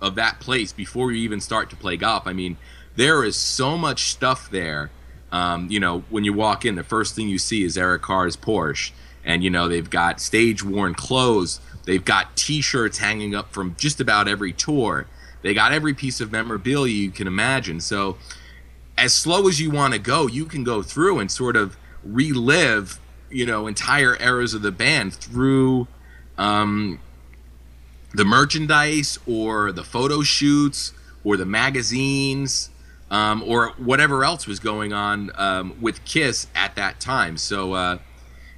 [0.00, 2.26] of that place before you even start to play golf.
[2.26, 2.56] I mean,
[2.96, 4.90] there is so much stuff there.
[5.32, 8.36] Um, you know, when you walk in, the first thing you see is Eric Carr's
[8.36, 8.92] Porsche,
[9.24, 11.60] and you know they've got stage worn clothes.
[11.84, 15.06] They've got T-shirts hanging up from just about every tour.
[15.42, 17.80] They got every piece of memorabilia you can imagine.
[17.80, 18.18] So,
[18.96, 22.98] as slow as you want to go, you can go through and sort of relive,
[23.30, 25.86] you know, entire eras of the band through
[26.36, 27.00] um,
[28.14, 30.92] the merchandise or the photo shoots
[31.24, 32.70] or the magazines
[33.10, 37.36] um, or whatever else was going on um, with Kiss at that time.
[37.36, 37.98] So uh,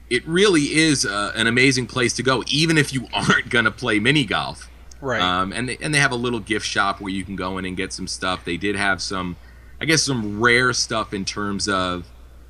[0.09, 3.71] it really is uh, an amazing place to go, even if you aren't going to
[3.71, 4.69] play mini golf.
[5.01, 5.21] Right.
[5.21, 7.65] Um, and they, and they have a little gift shop where you can go in
[7.65, 8.45] and get some stuff.
[8.45, 9.37] They did have some,
[9.81, 12.07] I guess, some rare stuff in terms of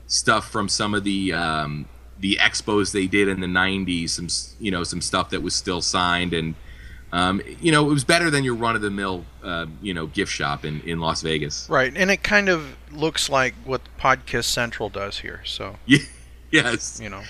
[0.09, 1.87] stuff from some of the um,
[2.20, 4.11] the expos they did in the '90s.
[4.11, 4.28] Some
[4.61, 6.54] you know some stuff that was still signed, and
[7.12, 10.06] um, you know it was better than your run of the mill uh, you know
[10.06, 11.66] gift shop in in Las Vegas.
[11.68, 15.40] Right, and it kind of looks like what Podcast Central does here.
[15.44, 15.76] So
[16.50, 16.98] Yes.
[17.02, 17.22] you know,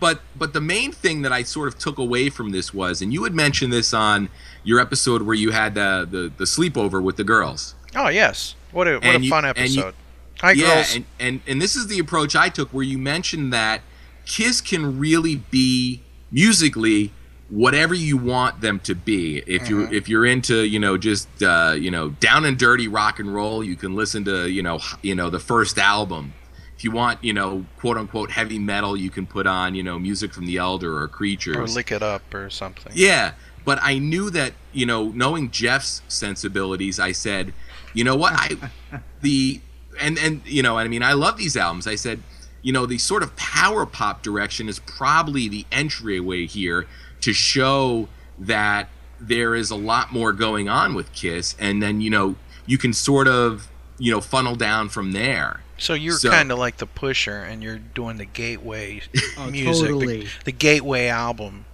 [0.00, 3.12] but but the main thing that I sort of took away from this was, and
[3.12, 4.28] you had mentioned this on
[4.64, 7.74] your episode where you had the the, the sleepover with the girls.
[7.94, 9.94] oh yes, what a what And a you- fun and you- episode.
[10.40, 10.94] Hi yeah, girls.
[10.96, 13.82] and, and and this is the approach I took, where you mentioned that
[14.26, 17.12] Kiss can really be musically
[17.48, 19.38] whatever you want them to be.
[19.46, 19.94] If you Mm-hmm.
[19.94, 23.64] if you're into you know just uh, you know down and dirty rock and roll,
[23.64, 26.34] you can listen to you know you know the first album.
[26.76, 29.98] If you want you know quote unquote heavy metal, you can put on you know
[29.98, 32.92] music from the Elder or Creatures or lick it up or something.
[32.94, 33.32] yeah,
[33.64, 37.52] but I knew that you know, knowing Jeff's sensibilities, I said,
[37.92, 38.56] you know what, I
[39.20, 39.60] the
[40.00, 41.86] and and you know, I mean, I love these albums.
[41.88, 42.22] I said,
[42.62, 46.86] you know, the sort of power pop direction is probably the entryway here
[47.22, 48.88] to show that
[49.20, 52.92] there is a lot more going on with Kiss, and then you know, you can
[52.92, 53.68] sort of
[53.98, 55.60] you know funnel down from there.
[55.78, 59.00] So you're So- kind of like the pusher, and you're doing the gateway
[59.38, 60.28] Oh, music, the- totally.
[60.44, 61.64] the, gateway album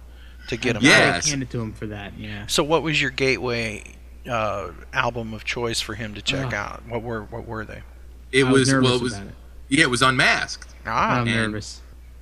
[0.47, 1.15] to get them Yeah.
[1.17, 1.25] out.
[1.25, 2.17] I hand it to him for that.
[2.17, 2.47] Yeah.
[2.47, 3.83] So what was your gateway
[4.29, 6.53] uh, album of choice for him to check Ugh.
[6.53, 6.83] out?
[6.87, 7.81] What were what were they?
[8.31, 9.27] It I was, nervous well, it was it.
[9.69, 10.73] yeah, it was unmasked.
[10.87, 11.81] Ah, I'm and- nervous.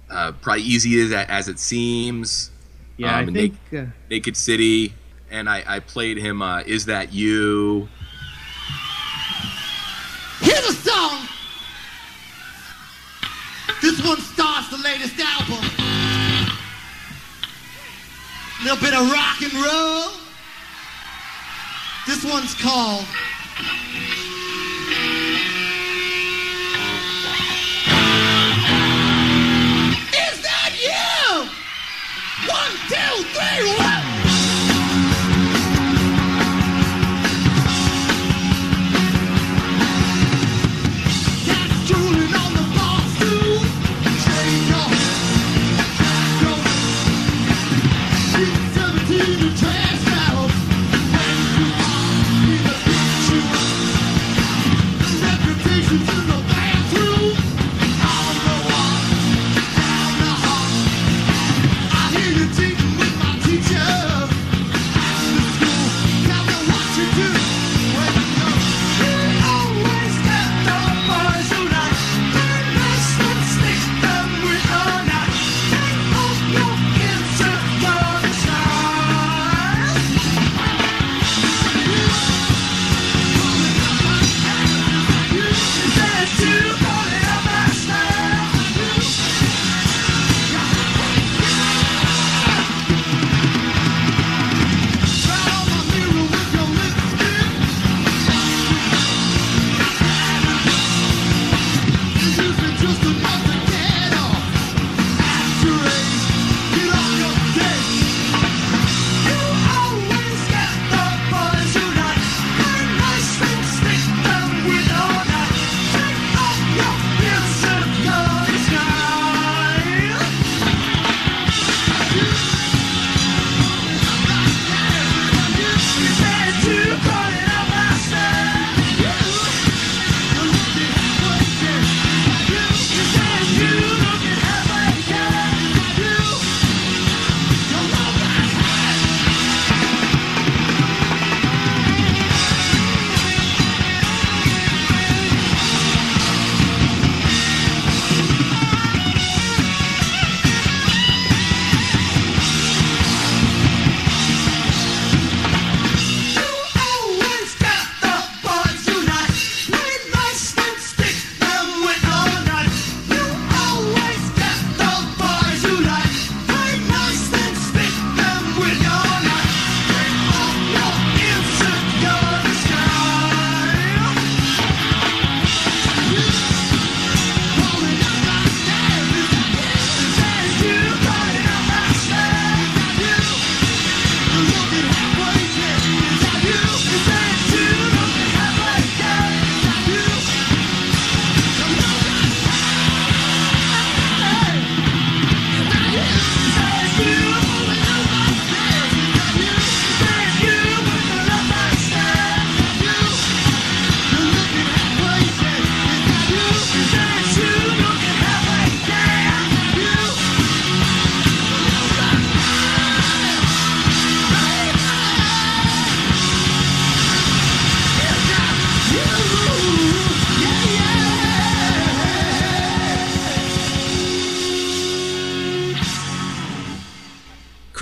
[0.10, 2.52] Uh, probably easy as as it seems.
[2.98, 3.56] Yeah, um, I and think.
[3.76, 4.94] Uh, Naked City,
[5.32, 7.90] and I, I played him uh, Is That You?
[10.42, 11.28] Here's a song.
[13.82, 15.66] This one starts the latest album.
[18.62, 20.12] A Little bit of rock and roll.
[22.08, 23.06] This one's called.
[33.56, 33.95] Two,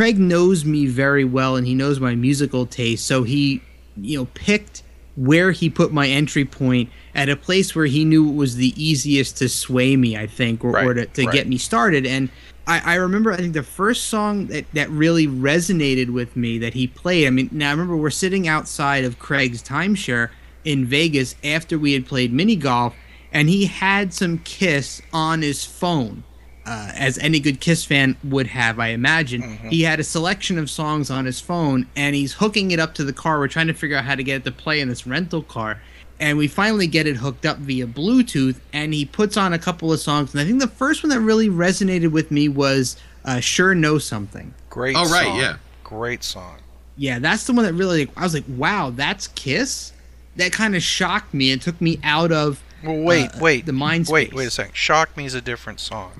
[0.04, 3.62] Craig knows me very well and he knows my musical taste, so he,
[3.96, 4.84] you know, picked
[5.16, 8.74] where he put my entry point at a place where he knew it was the
[8.76, 11.34] easiest to sway me, I think, or, Right, or to, to right.
[11.34, 12.06] get me started.
[12.06, 12.30] And
[12.68, 16.74] I, I remember, I think the first song that, that really resonated with me that
[16.74, 17.26] he played.
[17.26, 20.32] I mean, now I remember we're sitting outside of Craig's timeshare
[20.66, 22.94] in Vegas after we had played mini golf,
[23.32, 26.26] and he had some Kiss on his phone.
[26.66, 29.42] Uh, as any good Kiss fan would have, I imagine.
[29.70, 33.04] He had a selection of songs on his phone, and he's hooking it up to
[33.04, 33.38] the car.
[33.40, 35.82] We're trying to figure out how to get it to play in this rental car,
[36.22, 38.62] and we finally get it hooked up via Bluetooth.
[38.72, 41.20] And he puts on a couple of songs, and I think the first one that
[41.20, 42.96] really resonated with me was
[43.26, 44.96] uh, "Sure Know Something." Great.
[44.98, 45.38] Oh, right, song.
[45.38, 45.58] yeah.
[45.84, 46.60] Great song.
[46.96, 48.10] Yeah, that's the one that really.
[48.16, 49.92] I was like, "Wow, that's Kiss."
[50.38, 53.66] That kind of shocked me and took me out of Well, wait, uh, wait.
[53.66, 54.76] the mind Wait, wait a second.
[54.76, 56.12] Shock Me is a different song.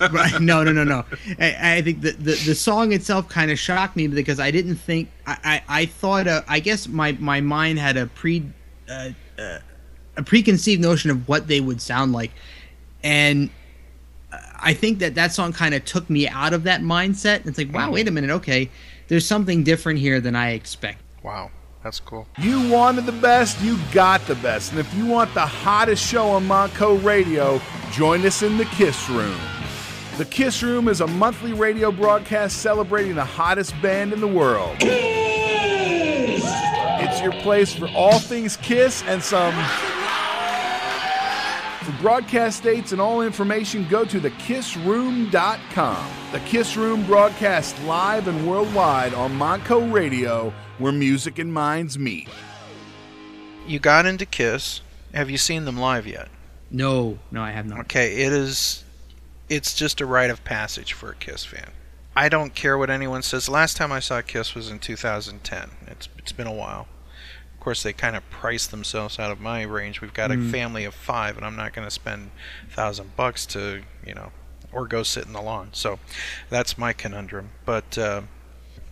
[0.12, 0.40] right.
[0.40, 1.04] No, no, no, no.
[1.38, 4.76] I, I think the, the the song itself kind of shocked me because I didn't
[4.76, 8.44] think I I, I thought uh, I guess my my mind had a pre
[8.88, 9.58] uh, uh,
[10.16, 12.32] a preconceived notion of what they would sound like,
[13.02, 13.50] and
[14.60, 17.46] I think that that song kind of took me out of that mindset.
[17.46, 18.70] It's like, wow, wait a minute, okay,
[19.08, 21.00] there's something different here than I expect.
[21.22, 21.50] Wow,
[21.82, 22.26] that's cool.
[22.38, 24.72] You wanted the best, you got the best.
[24.72, 27.60] And if you want the hottest show on Monco Radio,
[27.92, 29.38] join us in the Kiss Room.
[30.18, 34.74] The Kiss Room is a monthly radio broadcast celebrating the hottest band in the world.
[37.00, 39.54] It's your place for all things Kiss and some.
[41.84, 46.10] For broadcast dates and all information, go to thekissroom.com.
[46.32, 52.28] The Kiss Room broadcasts live and worldwide on Monco Radio, where music and minds meet.
[53.68, 54.80] You got into Kiss.
[55.14, 56.26] Have you seen them live yet?
[56.72, 57.78] No, no, I have not.
[57.82, 58.82] Okay, it is.
[59.48, 61.70] It's just a rite of passage for a Kiss fan.
[62.14, 63.48] I don't care what anyone says.
[63.48, 65.70] Last time I saw Kiss was in 2010.
[65.86, 66.88] It's it's been a while.
[67.54, 70.00] Of course, they kind of priced themselves out of my range.
[70.00, 72.30] We've got a family of five, and I'm not going to spend
[72.68, 74.32] a thousand bucks to you know,
[74.72, 75.70] or go sit in the lawn.
[75.72, 75.98] So,
[76.50, 77.50] that's my conundrum.
[77.64, 78.22] But uh,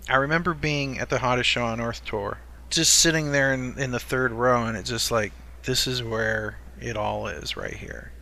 [0.08, 2.38] I remember being at the hottest show on earth tour,
[2.70, 5.32] just sitting there in, in the third row, and it's just like
[5.64, 8.12] this is where it all is right here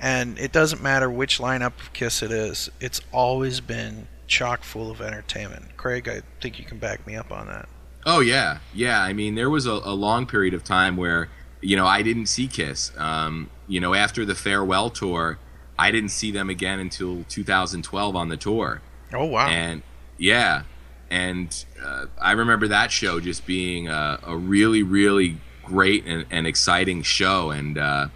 [0.00, 2.70] and it doesn't matter which lineup of Kiss it is.
[2.80, 5.76] It's always been chock full of entertainment.
[5.76, 7.68] Craig, I think you can back me up on that.
[8.06, 9.02] Oh yeah, yeah.
[9.02, 11.28] I mean, there was a, a long period of time where
[11.60, 12.92] you know I didn't see Kiss.
[12.96, 15.38] Um, you know, after the farewell tour,
[15.78, 18.80] I didn't see them again until 2012 on the tour.
[19.12, 19.48] Oh wow!
[19.48, 19.82] And
[20.16, 20.62] yeah,
[21.10, 26.46] and uh, I remember that show just being a, a really, really great and, and
[26.46, 28.08] exciting show, and uh,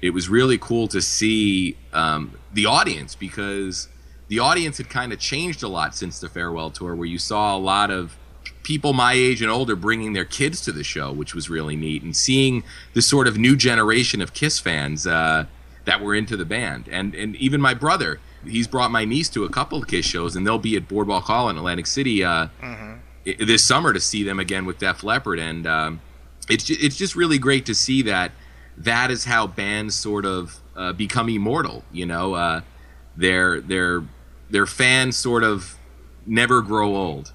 [0.00, 3.88] it was really cool to see um, the audience because
[4.28, 7.56] the audience had kind of changed a lot since the farewell tour, where you saw
[7.56, 8.16] a lot of
[8.62, 12.02] people my age and older bringing their kids to the show, which was really neat,
[12.02, 12.62] and seeing
[12.94, 15.46] this sort of new generation of Kiss fans uh,
[15.84, 19.44] that were into the band, and and even my brother, he's brought my niece to
[19.44, 22.46] a couple of Kiss shows, and they'll be at Boardwalk Hall in Atlantic City uh,
[23.26, 26.00] i- this summer to see them again with Def Leppard, and um,
[26.48, 28.30] it's it's just really great to see that
[28.80, 31.84] that is how bands sort of uh, become immortal.
[31.92, 32.60] You know, uh,
[33.16, 34.02] their their
[34.48, 35.76] their fans sort of
[36.26, 37.32] never grow old.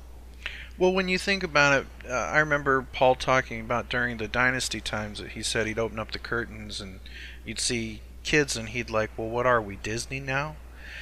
[0.78, 4.82] Well, when you think about it, uh, I remember Paul talking about during the Dynasty
[4.82, 7.00] times that he said he'd open up the curtains and
[7.46, 10.56] you'd see kids, and he'd like, "Well, what are we, Disney now?"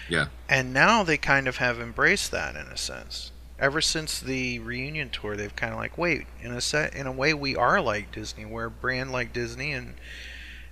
[0.09, 0.27] Yeah.
[0.49, 3.31] And now they kind of have embraced that in a sense.
[3.57, 7.11] Ever since the reunion tour, they've kind of like, wait, in a set, in a
[7.11, 8.43] way, we are like Disney.
[8.45, 9.93] We're a brand like Disney, and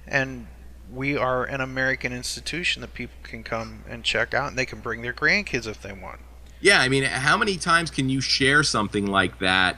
[0.07, 0.47] and
[0.91, 4.79] we are an American institution that people can come and check out, and they can
[4.79, 6.19] bring their grandkids if they want.
[6.59, 9.77] Yeah, I mean, how many times can you share something like that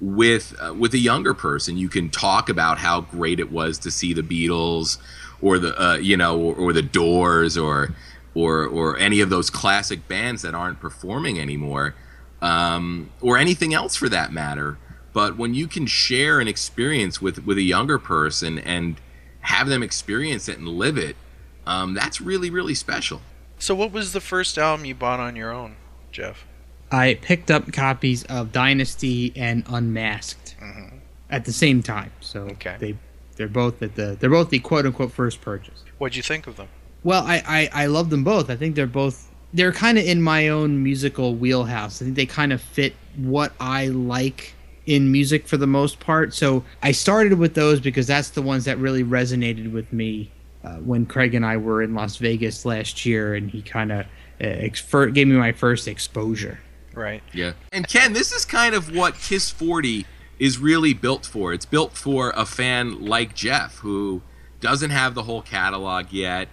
[0.00, 1.76] with uh, with a younger person?
[1.76, 4.98] You can talk about how great it was to see the Beatles,
[5.42, 7.94] or the uh, you know, or, or the Doors, or
[8.34, 11.94] or or any of those classic bands that aren't performing anymore,
[12.40, 14.78] um, or anything else for that matter.
[15.12, 19.00] But when you can share an experience with with a younger person and
[19.40, 21.16] have them experience it and live it,
[21.66, 23.20] um, that's really really special.
[23.58, 25.76] So, what was the first album you bought on your own,
[26.12, 26.46] Jeff?
[26.90, 30.56] I picked up copies of Dynasty and Unmasked
[31.30, 32.76] at the same time, so Okay.
[32.80, 32.96] they
[33.36, 35.84] they're both at the they're both the quote unquote first purchase.
[35.98, 36.68] What'd you think of them?
[37.04, 38.50] Well, I I, I love them both.
[38.50, 42.00] I think they're both they're kind of in my own musical wheelhouse.
[42.00, 44.54] I think they kind of fit what I like
[44.90, 46.34] in music for the most part.
[46.34, 50.32] So I started with those because that's the ones that really resonated with me
[50.64, 54.06] uh, when Craig and I were in Las Vegas last year, and he kind of
[54.40, 56.58] ex- gave me my first exposure.
[56.92, 57.22] Right.
[57.32, 57.52] Yeah.
[57.70, 60.06] And Ken, this is kind of what Kiss 40
[60.40, 61.52] is really built for.
[61.52, 64.22] It's built for a fan like Jeff who
[64.60, 66.48] doesn't have the whole catalog yet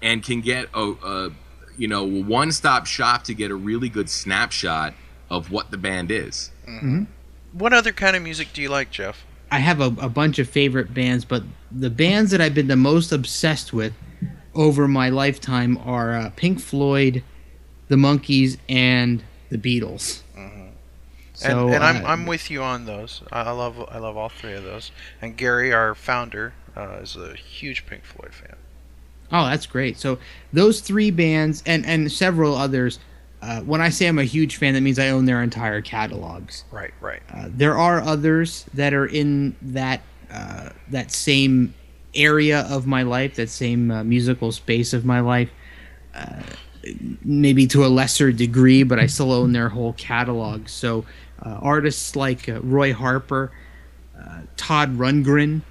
[0.00, 1.30] and can get a, a
[1.76, 4.94] you know one-stop shop to get a really good snapshot
[5.28, 6.50] of what the band is.
[7.52, 9.24] What other kind of music do you like, Jeff?
[9.50, 12.76] I have a, a bunch of favorite bands, but the bands that I've been the
[12.76, 13.92] most obsessed with
[14.54, 17.22] over my lifetime are uh, Pink Floyd,
[17.88, 20.22] the Monkees, and the Beatles.
[21.34, 23.22] So, and and I'm, uh, I'm with you on those.
[23.32, 24.92] I I love I love all three of those.
[25.20, 28.56] And Gary, our founder, uh, is a huge Pink Floyd fan.
[29.32, 29.98] Oh, that's great.
[29.98, 30.18] So
[30.52, 32.98] those three bands and and several others.
[33.42, 36.64] Uh, when I say I'm a huge fan, that means I own their entire catalogs.
[36.70, 37.20] Right, right.
[37.28, 41.74] Uh, there are others that are in that uh, that same
[42.14, 45.50] area of my life, that same uh, musical space of my life.
[46.14, 46.42] Uh,
[47.24, 50.68] maybe to a lesser degree, but I still own their whole catalog.
[50.68, 51.04] So
[51.44, 53.52] uh, artists like uh, Roy Harper,
[54.18, 55.62] uh, Todd Rundgren.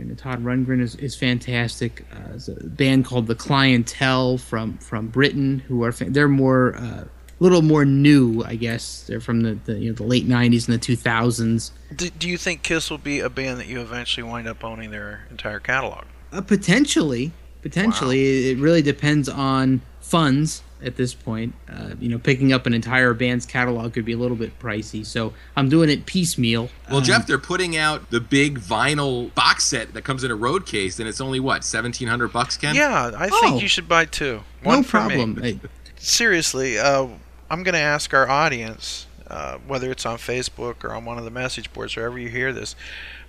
[0.00, 2.04] And Todd Rundgren is, is fantastic.
[2.12, 6.70] Uh, there's a band called The Clientele from from Britain, who are fa- they're more
[6.70, 9.04] a little more new, I guess.
[9.06, 11.70] They're from the, the you know the late '90s and the 2000s.
[11.94, 14.90] Do, do you think Kiss will be a band that you eventually wind up owning
[14.90, 16.04] their entire catalog?
[16.32, 17.32] Uh, potentially,
[17.62, 21.54] potentially, it really depends on funds at this point.
[21.68, 25.04] Uh, you know, picking up an entire band's catalog could be a little bit pricey,
[25.04, 26.70] so I'm doing it piecemeal.
[26.88, 30.34] Well, Um, Jeff, they're putting out the big vinyl box set that comes in a
[30.36, 32.74] road case, and it's only what 1,700 bucks, Ken?
[32.74, 33.40] Yeah, I Oh.
[33.40, 34.42] think you should buy two.
[34.62, 35.14] One no for me.
[35.16, 35.36] problem.
[35.42, 35.58] Hey,
[35.96, 37.06] seriously, uh,
[37.50, 41.24] I'm going to ask our audience, uh, whether it's on Facebook or on one of
[41.24, 42.76] the message boards, wherever you hear this,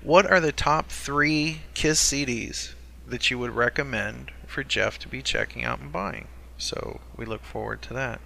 [0.02, 2.74] what are the top three Kiss CDs
[3.08, 6.28] that you would recommend for Jeff to be checking out and buying?
[6.66, 8.20] So we look forward to that.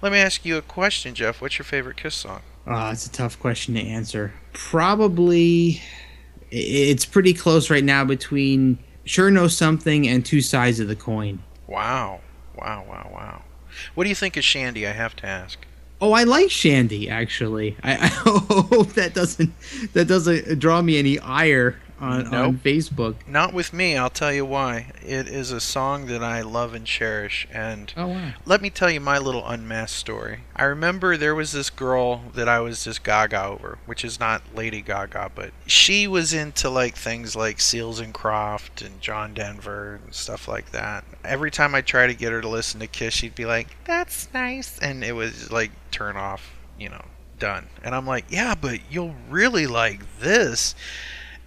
[0.00, 1.42] Let me ask you a question, Jeff.
[1.42, 2.40] What's your favorite Kiss song?
[2.66, 4.32] Ah, it's a tough question to answer.
[4.54, 5.82] Probably,
[6.50, 11.42] it's pretty close right now between "Sure Know Something" and "Two Sides of the Coin."
[11.66, 12.20] Wow,
[12.56, 13.42] wow, wow, wow.
[13.94, 14.88] What do you think of Shandi?
[14.88, 15.58] I have to ask.
[16.00, 17.76] Oh, I like Shandi actually.
[17.82, 19.52] I, I hope that doesn't
[19.92, 22.54] that doesn't draw me any ire on, on Nope.
[22.64, 23.14] Facebook.
[23.26, 23.96] Not with me.
[23.96, 24.92] I'll tell you why.
[25.02, 28.32] It is a song that I love and cherish, and Oh wow.
[28.44, 30.40] Let me tell you my little unmasked story.
[30.56, 34.42] I remember there was this girl that I was just gaga over, which is not
[34.54, 40.00] Lady Gaga, but she was into like things like Seals and Croft and John Denver
[40.04, 41.04] and stuff like that.
[41.24, 44.28] Every time I try to get her to listen to Kiss, she'd be like, "That's
[44.34, 47.04] nice," and it was like turn off, you know,
[47.38, 47.68] done.
[47.84, 50.74] And I'm like, "Yeah, but you'll really like this."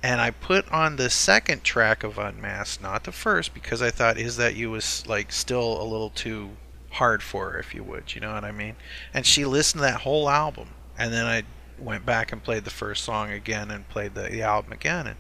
[0.04, 4.18] And I put on the second track of Unmasked, not the first, because I thought
[4.18, 6.52] "Is That You" was like still a little too
[6.92, 8.76] hard for her, if you would, you know what I mean?
[9.14, 11.44] And she listened to that whole album, and then I
[11.78, 15.18] went back and played the first song again and played the, the album again, and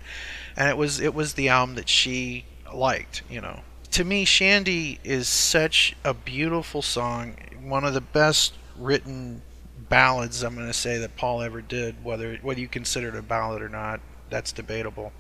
[0.56, 3.62] and it was it was the album that she liked, you know.
[3.92, 9.42] To me, Shandi is such a beautiful song, one of the best written
[9.90, 12.04] ballads I'm going to say that Paul ever did.
[12.04, 14.00] Whether whether you consider it a ballad or not,
[14.36, 15.14] that's debatable.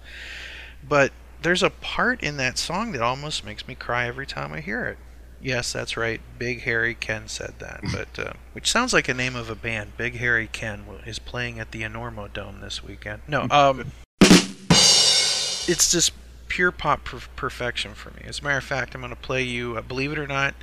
[0.85, 4.59] But there's a part in that song that almost makes me cry every time I
[4.59, 4.97] hear it.
[5.41, 6.19] Yes, that's right.
[6.37, 9.95] Big Harry Ken said that, but uh, which sounds like a name of a band.
[9.95, 13.21] Big Harry Ken is playing at the Enormo Dome this weekend.
[13.25, 16.11] No, um, it's just
[16.49, 18.23] pure pop per- perfection for me.
[18.25, 20.55] As a matter of fact, I'm going to play you, uh, believe it or not,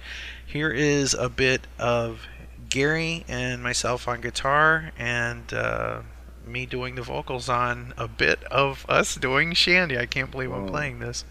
[0.45, 2.27] here is a bit of
[2.69, 6.03] Gary and myself on guitar and uh,
[6.47, 9.99] me doing the vocals on a bit of us doing Shandi.
[9.99, 10.68] I can't believe I'm oh.
[10.68, 11.24] playing this.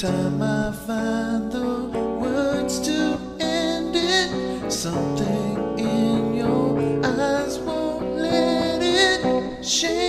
[0.00, 9.20] Time I find the words to end it, something in your eyes won't let it.
[9.60, 9.99] Shandi,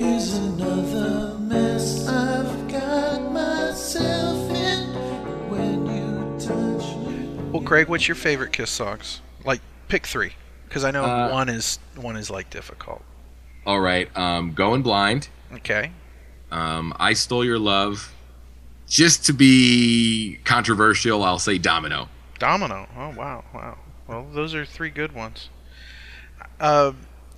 [0.00, 4.70] Here's another mess I've got myself in.
[7.52, 9.20] Well, Craig, what's your favorite Kiss songs?
[9.44, 10.32] Like, pick three,
[10.66, 13.02] because I know uh, one is one is like difficult.
[13.66, 15.28] All right, um, going blind.
[15.52, 15.92] Okay.
[16.50, 18.14] Um, I stole your love.
[18.88, 22.08] Just to be controversial, I'll say Domino.
[22.38, 22.88] Domino.
[22.96, 23.76] Oh wow, wow.
[24.08, 25.50] Well, those are three good ones.
[26.58, 26.92] Uh,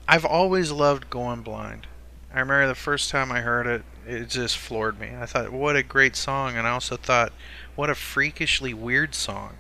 [0.06, 1.88] I've always loved Going Blind.
[2.34, 5.10] I remember the first time I heard it, it just floored me.
[5.18, 7.32] I thought, what a great song, and I also thought,
[7.74, 9.54] what a freakishly weird song.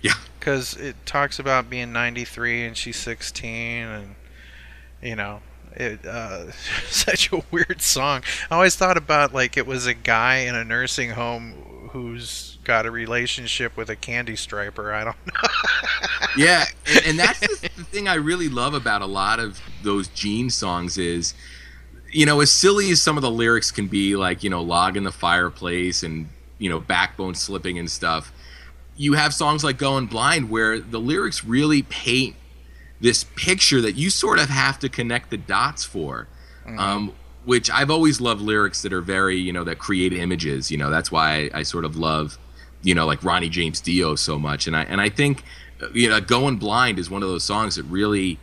[0.00, 0.14] Yeah.
[0.38, 3.48] Because it talks about being 93 and she's 16,
[3.86, 4.14] and
[5.02, 5.40] you know,
[5.74, 6.50] it uh,
[6.88, 8.22] such a weird song.
[8.50, 12.86] I always thought about like it was a guy in a nursing home who's got
[12.86, 14.92] a relationship with a candy striper.
[14.92, 15.48] I don't know.
[16.36, 20.08] yeah, and, and that's the, the thing I really love about a lot of those
[20.08, 21.34] Gene songs is,
[22.10, 24.96] you know, as silly as some of the lyrics can be, like you know, log
[24.96, 26.28] in the fireplace and
[26.58, 28.32] you know, backbone slipping and stuff.
[28.96, 32.34] You have songs like Going Blind where the lyrics really paint
[33.00, 36.26] this picture that you sort of have to connect the dots for.
[36.66, 37.14] Um,
[37.48, 40.70] which I've always loved lyrics that are very, you know, that create images.
[40.70, 42.36] You know, that's why I, I sort of love,
[42.82, 44.66] you know, like Ronnie James Dio so much.
[44.66, 45.44] And I and I think,
[45.94, 48.38] you know, Going Blind is one of those songs that really,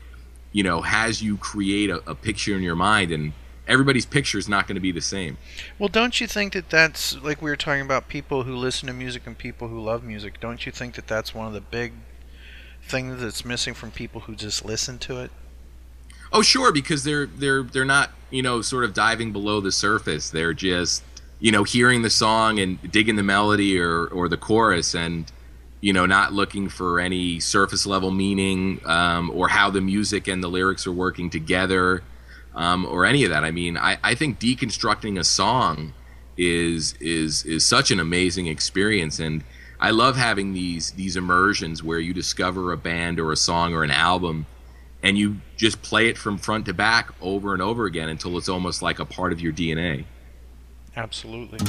[0.53, 3.33] you know, has you create a, a picture in your mind, and
[3.67, 5.37] everybody's picture is not going to be the same.
[5.79, 8.93] Well, don't you think that that's like we were talking about people who listen to
[8.93, 10.39] music and people who love music?
[10.39, 11.93] Don't you think that that's one of the big
[12.83, 15.31] things that's missing from people who just listen to it?
[16.31, 20.29] Oh, sure, because they're they're they're not you know sort of diving below the surface.
[20.29, 21.03] They're just
[21.39, 25.31] you know hearing the song and digging the melody or or the chorus and
[25.81, 30.43] you know not looking for any surface level meaning um, or how the music and
[30.43, 32.01] the lyrics are working together
[32.55, 33.43] um, or any of that.
[33.43, 35.93] I mean, I, I think deconstructing a song
[36.37, 39.41] is is is such an amazing experience and
[39.79, 43.83] I love having these these immersions where you discover a band or a song or
[43.83, 44.45] an album
[45.03, 48.49] and you just play it from front to back over and over again until it's
[48.49, 50.05] almost like a part of your DNA.
[50.95, 51.59] Absolutely.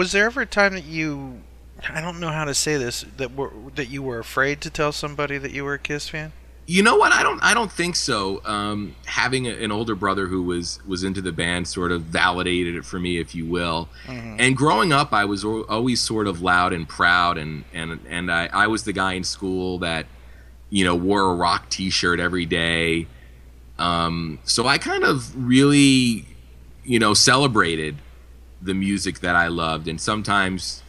[0.00, 1.42] Was there ever a time that you
[1.86, 4.92] I don't know how to say this that were that you were afraid to tell
[4.92, 6.32] somebody that you were a Kiss fan?
[6.66, 7.12] You know what?
[7.12, 7.38] I don't.
[7.42, 8.40] I don't think so.
[8.46, 12.76] Um, having a, an older brother who was was into the band sort of validated
[12.76, 13.90] it for me, if you will.
[14.08, 18.48] And growing up, I was always sort of loud and proud, and and and I,
[18.54, 20.06] I was the guy in school that,
[20.70, 23.06] you know, wore a rock T-shirt every day.
[23.78, 26.24] Um, so I kind of really,
[26.84, 27.96] you know, celebrated
[28.62, 30.82] the music that I loved, and sometimes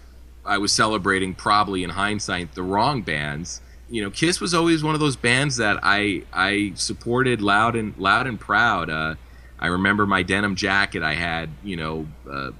[0.46, 3.62] I was celebrating, probably in hindsight, the wrong bands.
[3.90, 7.98] You know, Kiss was always one of those bands that I I supported loud and
[7.98, 8.90] loud and proud.
[8.90, 9.16] Uh,
[9.60, 11.04] I remember my denim jacket.
[11.04, 12.52] I had you know uh,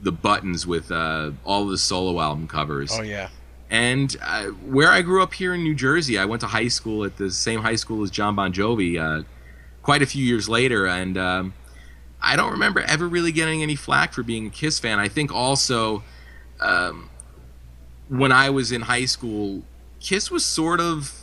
[0.00, 2.90] the buttons with uh, all the solo album covers.
[2.92, 3.28] Oh yeah.
[3.70, 7.04] And uh, where I grew up here in New Jersey, I went to high school
[7.04, 8.98] at the same high school as John Bon Jovi.
[8.98, 9.24] Uh,
[9.82, 11.54] quite a few years later, and um,
[12.22, 14.98] I don't remember ever really getting any flack for being a Kiss fan.
[14.98, 16.02] I think also
[16.60, 17.10] um,
[18.08, 19.62] when I was in high school,
[20.00, 21.20] Kiss was sort of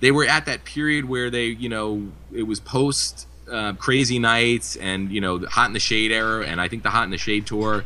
[0.00, 4.76] they were at that period where they, you know, it was post uh, Crazy Nights
[4.76, 7.10] and you know the Hot in the Shade era, and I think the Hot in
[7.10, 7.84] the Shade tour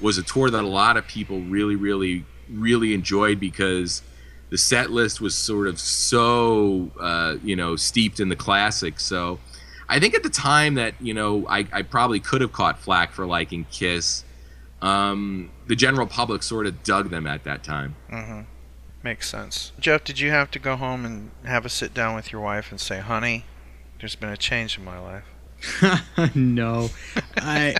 [0.00, 4.02] was a tour that a lot of people really, really, really enjoyed because
[4.48, 9.04] the set list was sort of so uh, you know steeped in the classics.
[9.04, 9.38] So
[9.90, 13.12] I think at the time that you know I, I probably could have caught flack
[13.12, 14.24] for liking Kiss.
[14.80, 17.96] Um, the general public sort of dug them at that time.
[18.10, 18.40] Mm-hmm.
[19.02, 19.72] Makes sense.
[19.78, 22.70] Jeff, did you have to go home and have a sit down with your wife
[22.70, 23.44] and say, "Honey,
[23.98, 26.34] there's been a change in my life"?
[26.34, 26.90] no,
[27.36, 27.76] I.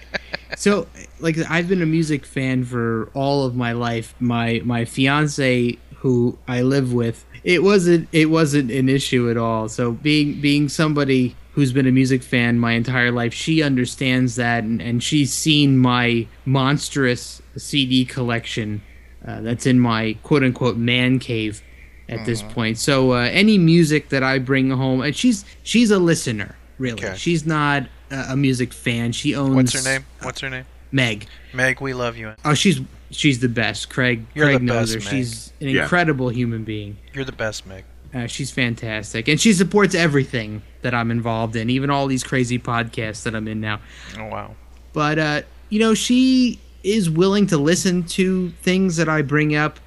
[0.56, 0.88] So,
[1.20, 4.16] like, I've been a music fan for all of my life.
[4.18, 9.68] My my fiance, who I live with, it wasn't it wasn't an issue at all.
[9.68, 14.64] So, being being somebody who's been a music fan my entire life, she understands that,
[14.64, 18.80] and, and she's seen my monstrous CD collection
[19.26, 21.62] uh, that's in my quote unquote man cave
[22.08, 22.78] at this point.
[22.78, 26.56] So, uh, any music that I bring home, and she's she's a listener.
[26.78, 27.14] Really, Okay.
[27.16, 29.12] she's not a, a music fan.
[29.12, 29.54] She owns.
[29.54, 30.06] What's her name?
[30.22, 30.64] What's her name?
[30.92, 31.26] Meg.
[31.52, 32.32] Meg, we love you.
[32.44, 32.80] Oh, she's
[33.10, 33.90] she's the best.
[33.90, 34.24] Craig.
[34.34, 35.14] You're Craig the knows best, her.
[35.14, 35.24] Meg.
[35.26, 35.82] She's an Yeah.
[35.82, 36.96] incredible human being.
[37.12, 37.84] You're the best, Meg.
[38.12, 42.58] Uh, she's fantastic, and she supports everything that I'm involved in, even all these crazy
[42.58, 43.80] podcasts that I'm in now.
[44.18, 44.54] Oh wow.
[44.92, 49.78] But uh, you know, she is willing to listen to things that I bring up,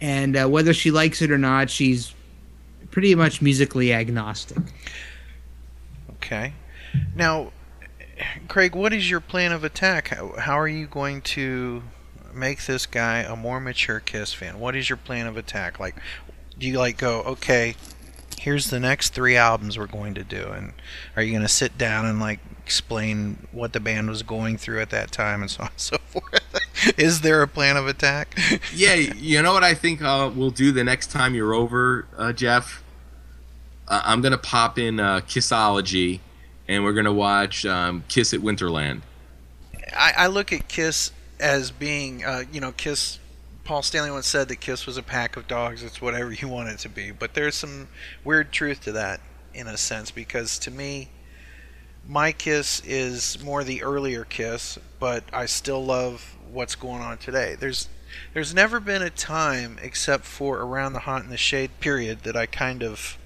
[0.00, 2.14] and uh, whether she likes it or not, she's
[2.90, 4.58] pretty much musically agnostic.
[6.16, 6.52] Okay.
[7.14, 7.52] Now,
[8.48, 10.08] Craig, what is your plan of attack?
[10.08, 11.82] How, how are you going to
[12.34, 14.60] make this guy a more mature Kiss fan?
[14.60, 15.80] What is your plan of attack?
[15.80, 15.96] Like,
[16.58, 17.74] do you like go, okay,
[18.38, 20.72] here's the next three albums we're going to do, and
[21.16, 24.80] are you going to sit down and like explain what the band was going through
[24.80, 26.42] at that time and so on and so forth?
[26.98, 28.38] is there a plan of attack?
[28.74, 32.32] yeah, you know what I think uh, we'll do the next time you're over, uh,
[32.32, 32.82] Jeff.
[33.88, 36.20] Uh, I'm gonna pop in uh, Kissology,
[36.68, 39.02] and we're gonna watch um, Kiss at Winterland.
[39.94, 43.18] I, I look at Kiss as being, uh, you know, Kiss.
[43.72, 45.82] Paul Stanley once said that Kiss was a pack of dogs.
[45.82, 47.10] It's whatever you want it to be.
[47.10, 47.88] But there's some
[48.22, 49.22] weird truth to that,
[49.54, 51.08] in a sense, because to me,
[52.06, 57.56] my Kiss is more the earlier Kiss, but I still love what's going on today.
[57.58, 57.88] There's
[58.34, 62.36] there's never been a time except for around the Hot in the Shade period that
[62.36, 63.16] I kind of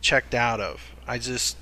[0.00, 0.92] checked out of.
[1.08, 1.56] I just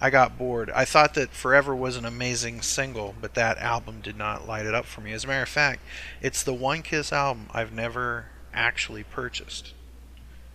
[0.00, 0.70] I got bored.
[0.70, 4.74] I thought that Forever was an amazing single, but that album did not light it
[4.74, 5.12] up for me.
[5.12, 5.80] As a matter of fact,
[6.20, 9.74] it's the one Kiss album I've never actually purchased.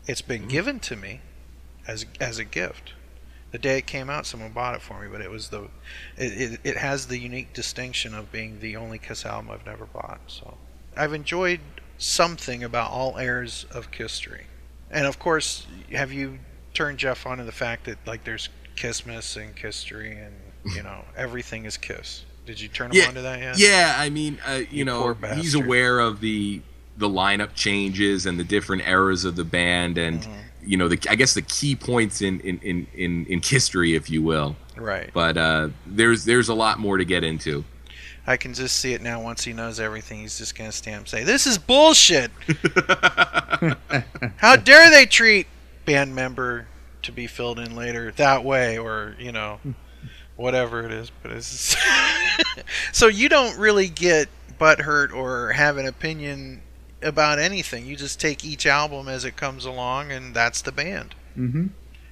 [0.08, 0.50] It's been hmm.
[0.50, 1.22] given to me
[1.88, 2.94] as as a gift.
[3.52, 5.70] The day it came out, someone bought it for me, but it was the
[6.18, 9.86] it, it, it has the unique distinction of being the only Kiss album I've never
[9.86, 10.22] bought.
[10.28, 10.58] So
[10.96, 11.60] I've enjoyed
[11.98, 14.46] something about all eras of Kisstory.
[14.90, 16.40] And of course, have you
[16.74, 20.34] turned Jeff on to the fact that like there's Kissmas and Kisstory and
[20.76, 22.24] you know everything is Kiss?
[22.46, 23.58] Did you turn him Yeah, on to that yet?
[23.60, 26.62] Yeah, I mean, uh, you, You know, he's aware of the
[26.98, 30.32] the lineup changes and the different eras of the band, and Mm-hmm.
[30.66, 34.10] you know, the I guess the key points in in in in, in history, if
[34.10, 34.56] you will.
[34.76, 35.10] Right.
[35.14, 37.64] But uh, there's there's a lot more to get into.
[38.26, 39.22] I can just see it now.
[39.22, 42.32] Once he knows everything, he's just gonna stand up and say, "This is bullshit."
[44.38, 45.48] How dare they treat
[45.86, 46.68] band member
[47.04, 49.60] to be filled in later that way, or you know,
[50.36, 51.12] whatever it is.
[51.22, 51.76] But it's
[52.92, 54.30] so you don't really get
[54.60, 56.62] butthurt or have an opinion
[57.02, 57.86] about anything.
[57.86, 61.16] You just take each album as it comes along, and that's the band.
[61.38, 61.68] Mm-hmm.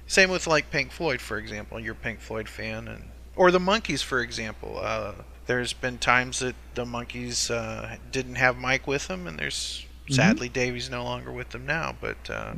[0.06, 1.80] Same with like Pink Floyd, for example.
[1.80, 3.04] You're a Pink Floyd fan, and
[3.36, 4.78] or the Monkees, for example.
[4.82, 5.12] Uh,
[5.46, 10.48] there's been times that the Monkees uh, didn't have Mike with them, and there's sadly
[10.48, 11.94] Davy's no longer with them now.
[12.00, 12.54] But uh,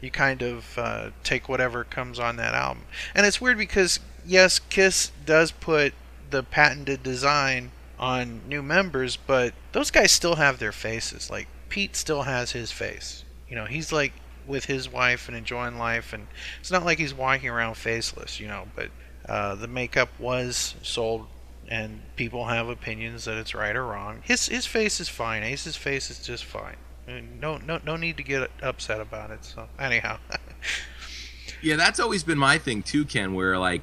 [0.00, 2.84] you kind of uh, take whatever comes on that album.
[3.14, 5.94] And it's weird because yes, Kiss does put
[6.30, 11.30] the patented design on new members, but those guys still have their faces.
[11.30, 13.24] Like Pete still has his face.
[13.48, 14.12] You know, he's like
[14.46, 16.26] with his wife and enjoying life, and
[16.60, 18.38] it's not like he's walking around faceless.
[18.38, 18.90] You know, but
[19.28, 21.26] uh, the makeup was sold,
[21.68, 24.22] and people have opinions that it's right or wrong.
[24.22, 25.42] His his face is fine.
[25.42, 26.76] Ace's face is just fine.
[27.08, 29.44] No no no need to get upset about it.
[29.44, 30.18] So anyhow.
[31.62, 33.34] yeah, that's always been my thing too, Ken.
[33.34, 33.82] Where like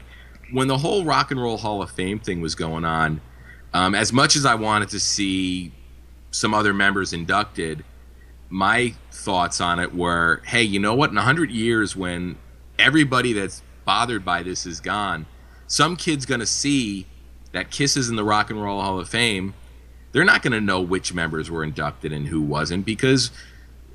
[0.51, 3.21] when the whole Rock and Roll Hall of Fame thing was going on,
[3.73, 5.71] um, as much as I wanted to see
[6.31, 7.83] some other members inducted,
[8.49, 11.09] my thoughts on it were, hey, you know what?
[11.09, 12.37] In hundred years, when
[12.77, 15.25] everybody that's bothered by this is gone,
[15.67, 17.07] some kid's gonna see
[17.53, 19.55] that Kiss is in the Rock and Roll Hall of Fame.
[20.15, 23.31] They're not gonna know which members were inducted and who wasn't because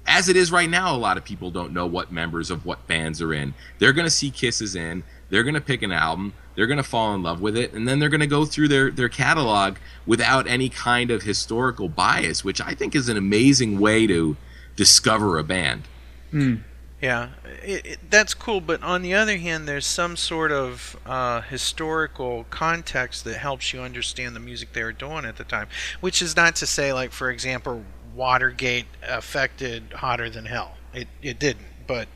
[0.07, 2.87] as it is right now, a lot of people don't know what members of what
[2.87, 3.55] bands are in.
[3.79, 5.03] They're going to see Kisses in.
[5.31, 6.35] They're going to pick an album.
[6.55, 8.69] They're going to fall in love with it, and then they're going to go through
[8.69, 13.81] their their catalog without any kind of historical bias, which I think is an amazing
[13.81, 14.37] way to
[14.77, 15.85] discover a band.
[16.35, 16.65] Mm.
[17.01, 17.31] Yeah,
[17.65, 18.61] it, it, that's cool.
[18.61, 23.81] But on the other hand, there's some sort of uh, historical context that helps you
[23.81, 25.69] understand the music they were doing at the time.
[26.01, 27.85] Which is not to say, like for example,
[28.15, 30.77] Watergate affected Hotter Than Hell.
[30.93, 32.07] It it didn't, but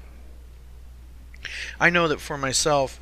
[1.81, 3.01] I know that for myself,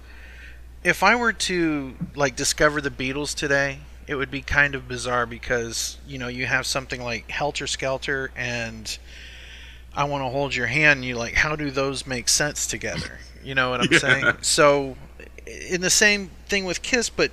[0.84, 5.26] if I were to like discover the Beatles today, it would be kind of bizarre
[5.26, 8.98] because you know you have something like Helter Skelter and
[9.94, 10.98] I want to hold your hand.
[10.98, 13.18] And you like, how do those make sense together?
[13.44, 13.98] You know what I'm yeah.
[13.98, 14.34] saying?
[14.42, 14.96] So,
[15.46, 17.30] in the same thing with Kiss, but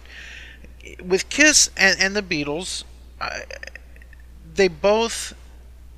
[1.04, 2.84] with Kiss and, and the Beatles,
[3.22, 3.44] I,
[4.54, 5.34] they both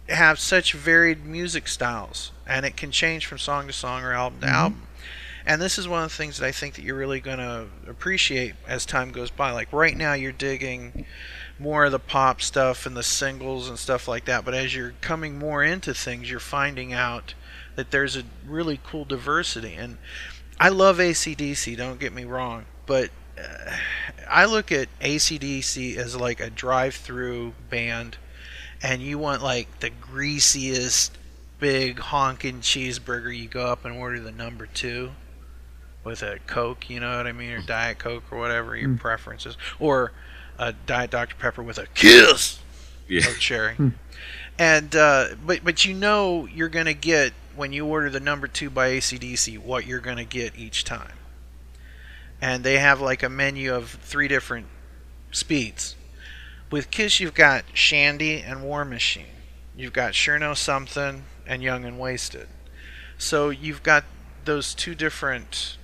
[0.09, 4.41] have such varied music styles, and it can change from song to song or album
[4.41, 4.55] to mm-hmm.
[4.55, 4.87] album.
[5.45, 7.65] And this is one of the things that I think that you're really going to
[7.87, 9.51] appreciate as time goes by.
[9.51, 11.05] Like right now, you're digging
[11.61, 14.43] more of the pop stuff and the singles and stuff like that.
[14.43, 17.35] But as you're coming more into things, you're finding out
[17.75, 19.75] that there's a really cool diversity.
[19.75, 19.97] And
[20.59, 23.75] I love ACDC, don't get me wrong, but uh,
[24.29, 28.17] I look at ACDC as like a drive through band,
[28.81, 31.17] and you want like the greasiest,
[31.59, 35.11] big honking cheeseburger, you go up and order the number two
[36.03, 38.99] with a Coke, you know what I mean, or Diet Coke or whatever your mm.
[38.99, 40.11] preference is, or
[40.61, 42.59] a Diet Dr Pepper with a kiss
[43.07, 43.27] yeah.
[43.27, 43.75] of cherry.
[43.75, 43.89] Hmm.
[44.59, 48.69] and uh, but but you know you're gonna get when you order the number two
[48.69, 51.13] by ACDC what you're gonna get each time.
[52.39, 54.67] And they have like a menu of three different
[55.31, 55.95] speeds.
[56.69, 59.25] With Kiss, you've got Shandi and War Machine.
[59.75, 62.47] You've got Sure Know Something and Young and Wasted.
[63.17, 64.05] So you've got
[64.45, 65.77] those two different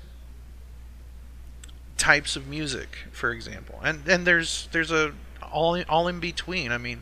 [1.97, 5.13] types of music, for example, and and there's there's a
[5.51, 6.71] all all in between.
[6.71, 7.01] I mean,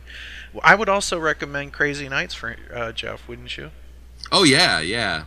[0.62, 3.70] I would also recommend Crazy Nights for uh, Jeff, wouldn't you?
[4.32, 5.24] Oh yeah, yeah.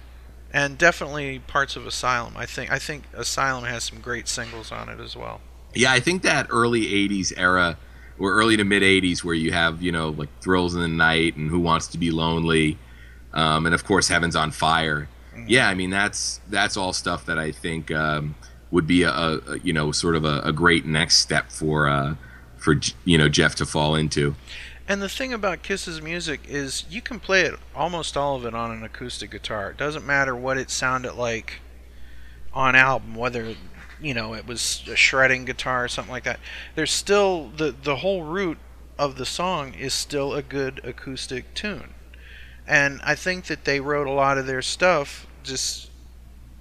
[0.52, 2.34] And definitely parts of Asylum.
[2.36, 5.42] I think I think Asylum has some great singles on it as well.
[5.76, 7.78] Yeah, I think that early '80s era,
[8.18, 11.36] or early to mid '80s, where you have you know like Thrills in the Night
[11.36, 12.78] and Who Wants to Be Lonely,
[13.34, 15.08] um, and of course Heaven's on Fire.
[15.34, 15.46] Mm-hmm.
[15.48, 18.34] Yeah, I mean that's that's all stuff that I think um,
[18.72, 22.16] would be a, a, you know sort of a, a great next step for uh,
[22.58, 24.36] for you know Jeff to fall into.
[24.88, 28.56] And the thing about Kiss's music is you can play it almost all of it
[28.56, 29.70] on an acoustic guitar.
[29.70, 31.62] It doesn't matter what it sounded like
[32.54, 33.56] on album, whether
[34.02, 36.40] you know it was a shredding guitar or something like that.
[36.76, 38.58] There's still the the whole root
[38.98, 41.94] of the song is still a good acoustic tune.
[42.68, 45.89] And I think that they wrote a lot of their stuff just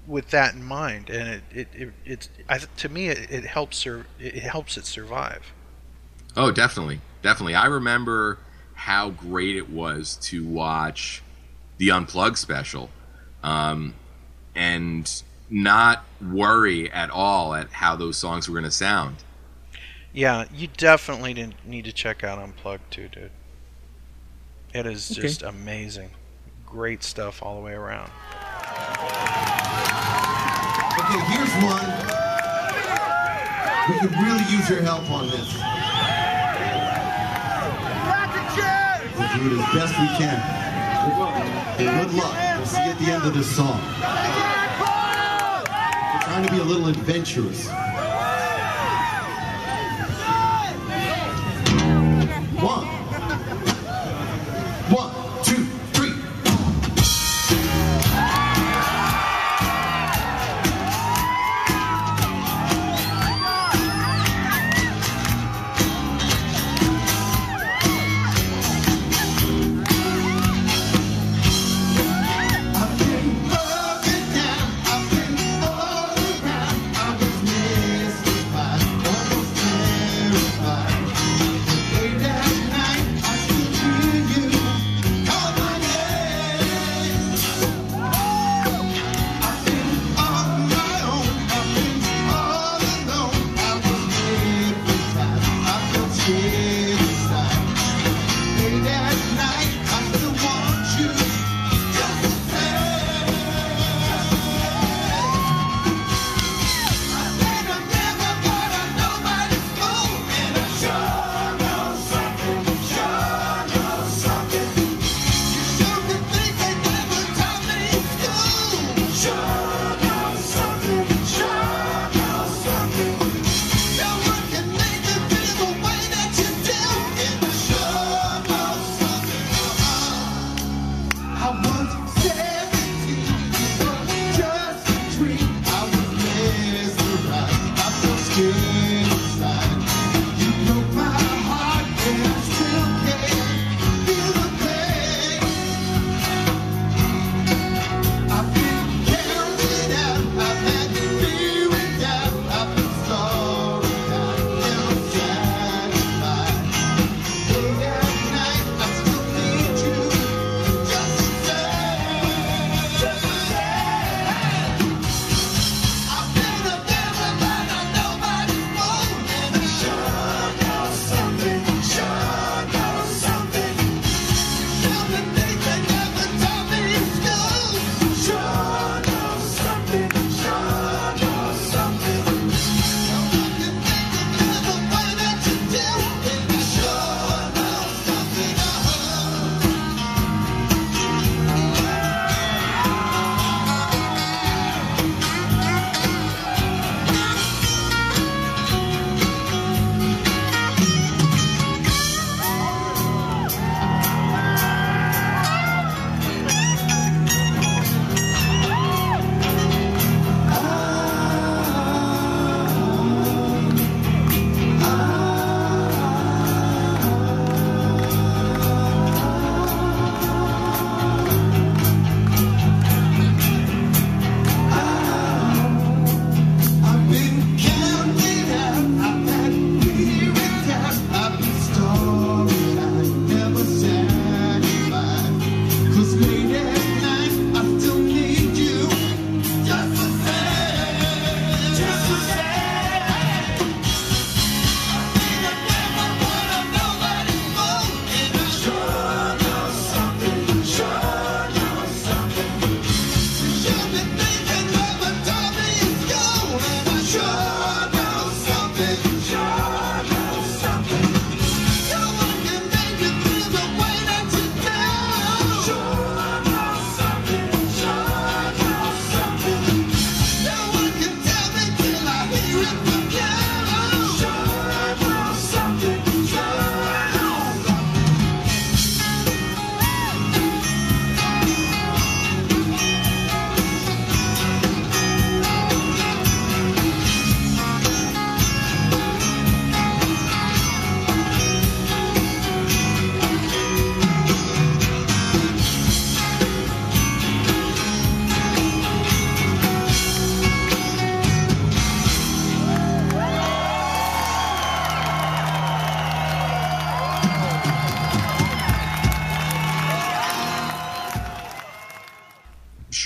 [0.08, 3.76] with that in mind, and it it, it it's I, to me it, it helps
[3.76, 5.52] sur- it helps it survive.
[6.36, 7.54] Oh, definitely, definitely.
[7.54, 8.38] I remember
[8.74, 11.22] how great it was to watch
[11.76, 12.90] the Unplugged special,
[13.42, 13.94] um,
[14.54, 19.16] and not worry at all at how those songs were going to sound.
[20.12, 23.30] Yeah, you definitely didn't need to check out Unplugged too, dude.
[24.72, 25.22] It is okay.
[25.22, 26.10] just amazing.
[26.66, 28.10] Great stuff all the way around.
[31.00, 31.88] Okay, here's one.
[33.88, 35.54] We could really use your help on this.
[39.16, 40.38] We'll do it as best we can.
[41.78, 42.34] Good luck.
[42.56, 43.80] We'll see you at the end of this song.
[46.12, 47.68] We're trying to be a little adventurous.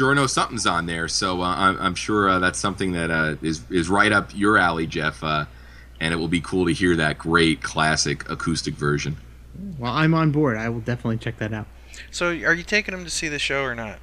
[0.03, 3.37] Sure know something's on there, so uh, I'm, I'm sure uh, that's something that uh,
[3.41, 5.23] is is right up your alley, Jeff.
[5.23, 5.45] Uh,
[6.01, 9.17] and it will be cool to hear that great classic acoustic version.
[9.79, 10.57] Well, I'm on board.
[10.57, 11.69] I will definitely check that out.
[12.11, 14.01] So, are you taking him to see the show or not?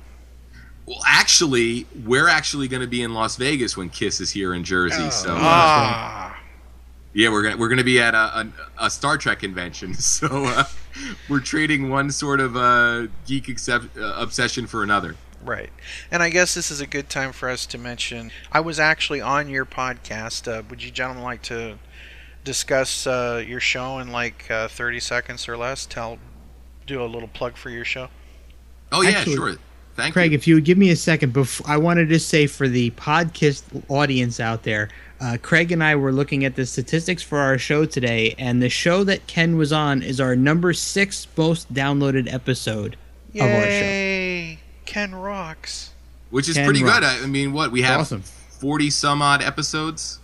[0.85, 4.63] Well, actually, we're actually going to be in Las Vegas when Kiss is here in
[4.63, 5.09] Jersey.
[5.09, 6.39] so uh, Ah,
[7.13, 8.17] yeah, we're gonna we're gonna be at a,
[8.77, 9.93] a, a Star Trek convention.
[9.99, 10.63] So uh,
[11.27, 15.17] we're trading one sort of uh, geek accept, uh, obsession for another.
[15.43, 15.69] Right.
[16.11, 18.31] And I guess this is a good time for us to mention.
[18.51, 20.51] I was actually on your podcast.
[20.51, 21.77] Uh, would you gentlemen like to
[22.43, 25.85] discuss uh, your show in like uh, 30 seconds or less?
[25.85, 26.19] Tell,
[26.87, 28.09] do a little plug for your show.
[28.91, 29.55] Oh yeah, Actually, sure.
[29.95, 30.13] Thank you.
[30.13, 30.37] Craig, you.
[30.37, 33.63] if you would give me a second, before I wanted to say for the podcast
[33.89, 34.89] audience out there,
[35.21, 38.69] uh, Craig and I were looking at the statistics for our show today, and the
[38.69, 42.95] show that Ken was on is our number six most downloaded episode
[43.35, 44.38] of our show.
[44.89, 44.93] Yay!
[44.93, 45.91] Ken rocks.
[46.29, 47.03] Which is Ken pretty good.
[47.03, 48.21] I I mean, what we have Awesome.
[48.21, 50.19] forty some odd episodes.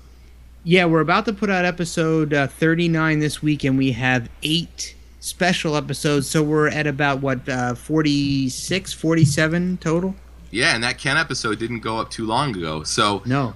[0.64, 4.96] Yeah, we're about to put out episode uh, 39 this week, and we have eight
[5.20, 6.28] special episodes.
[6.28, 10.16] So we're at about, what, uh, 46, 47 total?
[10.50, 12.82] Yeah, and that Ken episode didn't go up too long ago.
[12.82, 13.54] So No.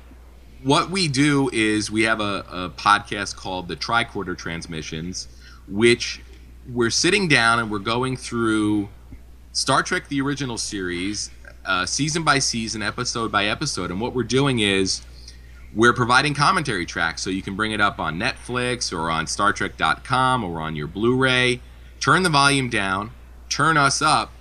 [0.62, 5.28] what we do is we have a, a podcast called the Tricorder Transmissions,
[5.68, 6.22] which
[6.72, 8.88] we're sitting down and we're going through
[9.52, 11.32] Star Trek the original series,
[11.66, 15.02] uh, season by season, episode by episode, and what we're doing is
[15.74, 20.44] we're providing commentary tracks so you can bring it up on Netflix or on StarTrek.com
[20.44, 21.62] or on your Blu-ray.
[22.00, 23.12] Turn the volume down,
[23.50, 24.32] turn us up,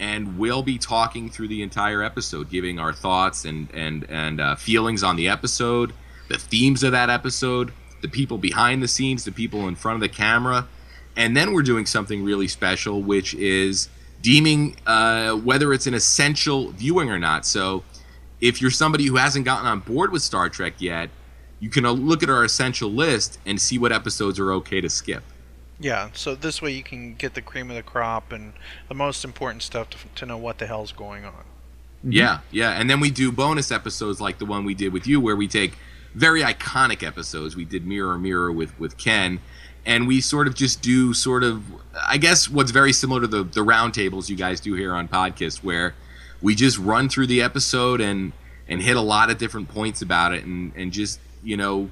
[0.00, 4.56] and we'll be talking through the entire episode, giving our thoughts and and and uh,
[4.56, 5.92] feelings on the episode,
[6.28, 10.00] the themes of that episode, the people behind the scenes, the people in front of
[10.00, 10.66] the camera,
[11.16, 13.90] and then we're doing something really special, which is
[14.22, 17.46] deeming uh, whether it's an essential viewing or not.
[17.46, 17.84] So,
[18.40, 21.10] if you're somebody who hasn't gotten on board with Star Trek yet,
[21.60, 24.88] you can uh, look at our essential list and see what episodes are okay to
[24.88, 25.24] skip.
[25.80, 28.52] Yeah, so this way you can get the cream of the crop and
[28.88, 31.44] the most important stuff to, to know what the hell's going on.
[32.02, 32.70] Yeah, yeah.
[32.70, 35.48] And then we do bonus episodes like the one we did with you, where we
[35.48, 35.74] take
[36.14, 37.56] very iconic episodes.
[37.56, 39.40] We did Mirror Mirror with with Ken,
[39.86, 41.62] and we sort of just do sort of,
[42.06, 45.62] I guess, what's very similar to the the roundtables you guys do here on podcast,
[45.62, 45.94] where
[46.40, 48.32] we just run through the episode and
[48.68, 51.90] and hit a lot of different points about it, and and just you know.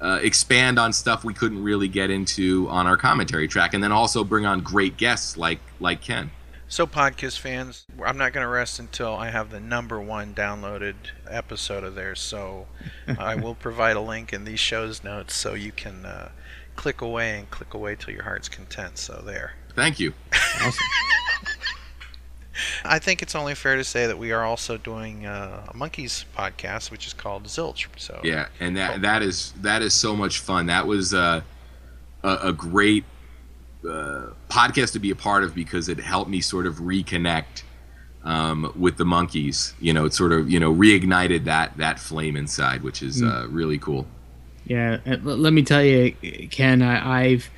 [0.00, 3.92] Uh, expand on stuff we couldn't really get into on our commentary track, and then
[3.92, 6.28] also bring on great guests like like Ken.
[6.72, 10.94] So, podcast fans, I'm not going to rest until I have the number one downloaded
[11.28, 12.18] episode of theirs.
[12.18, 12.66] So,
[13.18, 16.30] I will provide a link in these shows notes so you can uh,
[16.76, 18.98] click away and click away till your heart's content.
[18.98, 19.54] So, there.
[19.74, 20.12] Thank you.
[22.84, 26.24] I think it's only fair to say that we are also doing uh, a Monkees
[26.36, 27.86] podcast, which is called Zilch.
[27.96, 30.66] So, Yeah, and that that is that is so much fun.
[30.66, 31.42] That was uh,
[32.22, 33.04] a a great
[33.88, 37.62] uh, podcast to be a part of because it helped me sort of reconnect
[38.24, 39.72] um, with the Monkees.
[39.80, 43.46] You know, it sort of you know reignited that that flame inside, which is uh,
[43.48, 44.06] really cool.
[44.64, 46.12] Yeah, let me tell you,
[46.50, 47.50] Ken, I, I've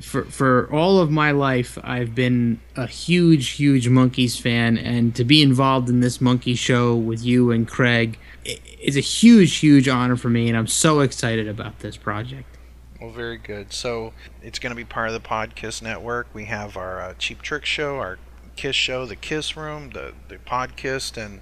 [0.00, 5.24] for for all of my life, I've been a huge, huge Monkees fan, and to
[5.24, 10.16] be involved in this monkey show with you and Craig is a huge, huge honor
[10.16, 12.58] for me, and I'm so excited about this project.
[13.00, 13.72] Well, very good.
[13.72, 16.28] So it's going to be part of the podcast network.
[16.32, 18.18] We have our uh, Cheap Trick show, our
[18.56, 21.40] Kiss show, the Kiss Room, the the podcast, and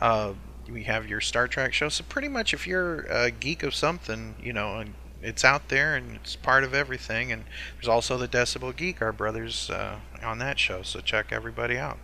[0.00, 0.32] uh,
[0.70, 1.88] we have your Star Trek show.
[1.88, 5.94] So pretty much, if you're a geek of something, you know, and it's out there
[5.94, 7.32] and it's part of everything.
[7.32, 7.44] And
[7.74, 10.82] there's also the Decibel Geek, our brothers uh, on that show.
[10.82, 11.98] So check everybody out.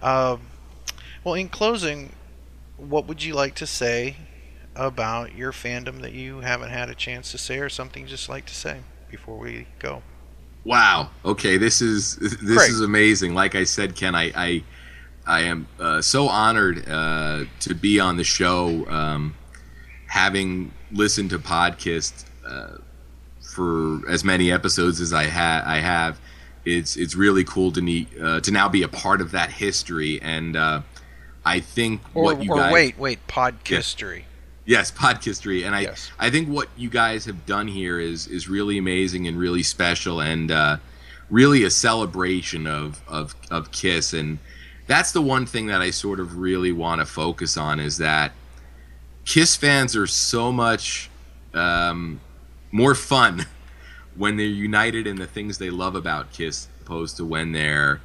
[0.00, 0.38] Uh,
[1.24, 2.12] well, in closing,
[2.76, 4.16] what would you like to say
[4.74, 8.28] about your fandom that you haven't had a chance to say, or something you just
[8.28, 8.80] like to say
[9.10, 10.02] before we go?
[10.64, 11.10] Wow.
[11.24, 12.70] Okay, this is this Great.
[12.70, 13.34] is amazing.
[13.34, 14.64] Like I said, Ken, I I,
[15.26, 18.86] I am uh, so honored uh, to be on the show.
[18.88, 19.34] Um,
[20.06, 22.78] having listened to podcast uh,
[23.54, 26.20] for as many episodes as I ha- I have,
[26.64, 30.20] it's it's really cool to need uh, to now be a part of that history.
[30.20, 30.82] And uh,
[31.44, 34.24] I think Or, what you or guys wait, wait, podhistory.
[34.64, 36.10] Yes, podcast and I Yes.
[36.18, 40.20] I think what you guys have done here is is really amazing and really special
[40.20, 40.76] and uh,
[41.30, 44.38] really a celebration of of of Kiss and
[44.86, 48.32] that's the one thing that I sort of really want to focus on is that
[49.24, 51.08] Kiss fans are so much
[51.54, 52.20] um,
[52.72, 53.46] more fun
[54.16, 58.00] when they're united in the things they love about Kiss opposed to when they're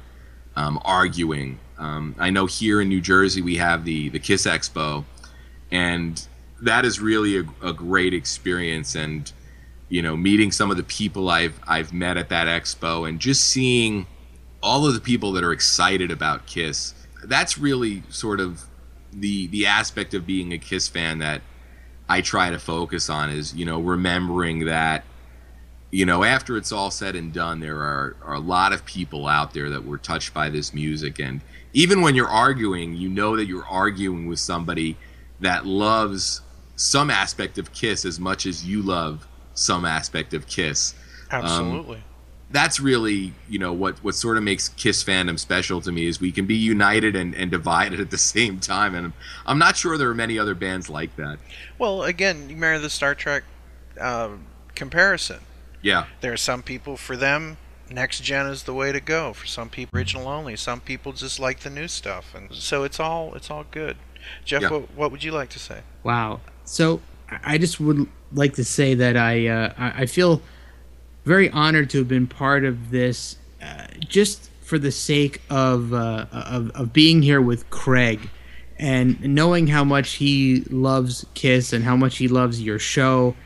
[0.56, 1.58] um, arguing.
[1.78, 5.04] Um, I know here in New Jersey we have the the Kiss Expo,
[5.70, 6.26] and
[6.62, 8.94] that is really a, a great experience.
[8.94, 9.30] And
[9.88, 13.44] you know, meeting some of the people I've I've met at that expo, and just
[13.44, 14.06] seeing
[14.62, 16.94] all of the people that are excited about Kiss.
[17.24, 18.64] That's really sort of
[19.12, 21.42] the the aspect of being a Kiss fan that
[22.08, 25.04] I try to focus on is you know remembering that
[25.90, 29.26] you know after it's all said and done there are, are a lot of people
[29.26, 31.40] out there that were touched by this music and
[31.72, 34.96] even when you're arguing you know that you're arguing with somebody
[35.40, 36.42] that loves
[36.76, 40.94] some aspect of Kiss as much as you love some aspect of Kiss
[41.30, 42.02] um, Absolutely.
[42.50, 46.20] That's really you know what what sort of makes Kiss fandom special to me is
[46.20, 49.12] we can be united and, and divided at the same time, and
[49.46, 51.38] I'm not sure there are many other bands like that.
[51.78, 53.44] well, again, you remember the Star Trek
[54.00, 54.30] uh,
[54.74, 55.40] comparison.
[55.80, 57.56] Yeah, There are some people, for them,
[57.88, 59.32] next gen is the way to go.
[59.32, 60.56] For some people, original only.
[60.56, 63.96] Some people just like the new stuff, and so it's all it's all good.
[64.44, 64.70] Jeff, Yeah.
[64.70, 65.82] what, what would you like to say?
[66.02, 66.40] Wow.
[66.64, 67.00] So
[67.30, 70.42] I I just would like to say that I uh, I I feel
[71.28, 76.26] very honored to have been part of this, uh, just for the sake of, uh,
[76.32, 78.28] of of being here with Craig,
[78.78, 83.36] and knowing how much he loves Kiss and how much he loves your show,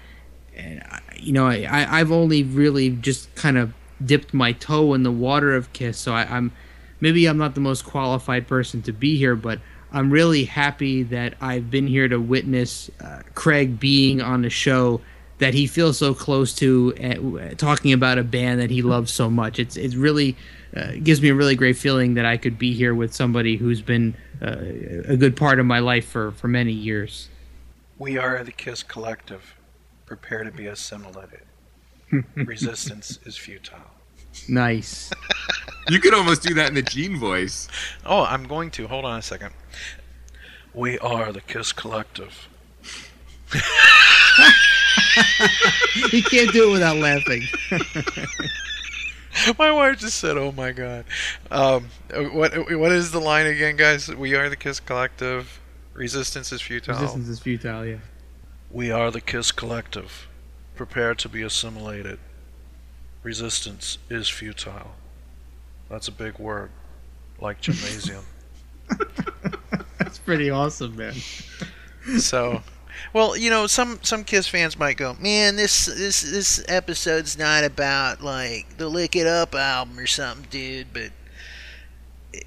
[0.56, 0.82] and
[1.18, 5.54] you know, I, I've only really just kind of dipped my toe in the water
[5.54, 6.52] of Kiss, so I, I'm
[7.00, 9.60] maybe I'm not the most qualified person to be here, but
[9.92, 15.00] I'm really happy that I've been here to witness uh, Craig being on the show
[15.42, 19.28] that he feels so close to, uh, talking about a band that he loves so
[19.28, 19.58] much.
[19.58, 20.36] It's it really
[20.76, 23.82] uh, gives me a really great feeling that I could be here with somebody who's
[23.82, 24.54] been uh,
[25.08, 27.28] a good part of my life for for many years.
[27.98, 29.56] We are the Kiss Collective.
[30.06, 31.42] Prepare to be assimilated.
[32.36, 33.90] Resistance is futile.
[34.48, 35.10] Nice.
[35.88, 37.66] You could almost do that in the Gene voice.
[38.06, 38.86] Oh, I'm going to.
[38.86, 39.52] Hold on a second.
[40.72, 42.48] We are the Kiss Collective.
[46.10, 47.42] he can't do it without laughing.
[49.58, 51.04] My wife just said, "Oh my god."
[51.50, 54.08] Um, what what is the line again, guys?
[54.08, 55.60] We are the Kiss Collective.
[55.94, 56.94] Resistance is futile.
[56.94, 57.86] Resistance is futile.
[57.86, 57.96] Yeah.
[58.70, 60.28] We are the Kiss Collective.
[60.76, 62.18] Prepare to be assimilated.
[63.22, 64.92] Resistance is futile.
[65.88, 66.70] That's a big word,
[67.40, 68.24] like gymnasium.
[69.98, 71.14] That's pretty awesome, man.
[72.18, 72.62] so,
[73.12, 77.64] well, you know, some some Kiss fans might go, "Man, this this this episode's not
[77.64, 81.12] about like the Lick It Up album or something, dude." But
[82.34, 82.40] eh,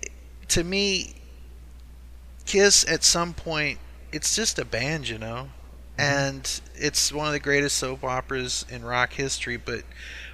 [0.49, 1.15] to me,
[2.45, 3.80] Kiss at some point,
[4.11, 5.49] it's just a band, you know,
[5.98, 9.57] and it's one of the greatest soap operas in rock history.
[9.57, 9.84] But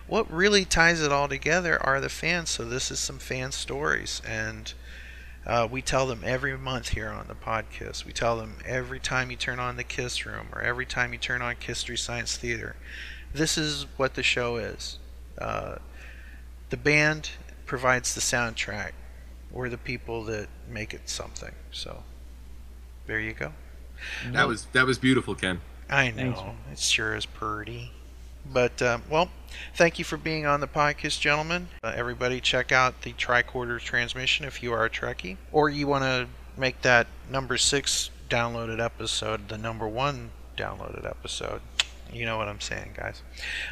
[0.08, 2.50] what really ties it all together are the fans.
[2.50, 4.74] So this is some fan stories, and
[5.46, 8.06] uh, we tell them every month here on the podcast.
[8.06, 11.20] We tell them every time you turn on the Kiss Room or every time you
[11.20, 12.76] turn on History Science Theater.
[13.34, 15.00] This is what the show is.
[15.38, 15.76] Uh,
[16.70, 17.32] the band
[17.66, 18.92] provides the soundtrack.
[19.52, 21.54] We're the people that make it something.
[21.72, 22.04] So
[23.08, 23.54] there you go.
[24.32, 25.62] That was that was beautiful, Ken.
[25.90, 26.40] I Thanks.
[26.40, 26.56] know.
[26.72, 27.92] It sure is pretty.
[28.52, 29.30] But, uh, well,
[29.76, 31.70] thank you for being on the podcast, gentlemen.
[31.84, 35.38] Uh, everybody, check out the tricorder transmission if you are a Trekkie.
[35.52, 41.62] Or you want to make that number six downloaded episode the number one downloaded episode.
[42.12, 43.22] You know what I'm saying, guys.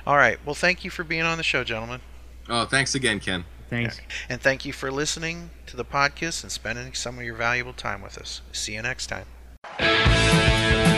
[0.06, 0.38] All right.
[0.46, 2.02] Well, thank you for being on the show, gentlemen.
[2.48, 3.46] Oh, thanks again, Ken.
[3.70, 4.00] Thanks.
[4.28, 8.02] And thank you for listening to the podcast and spending some of your valuable time
[8.02, 8.42] with us.
[8.52, 10.89] See you next time.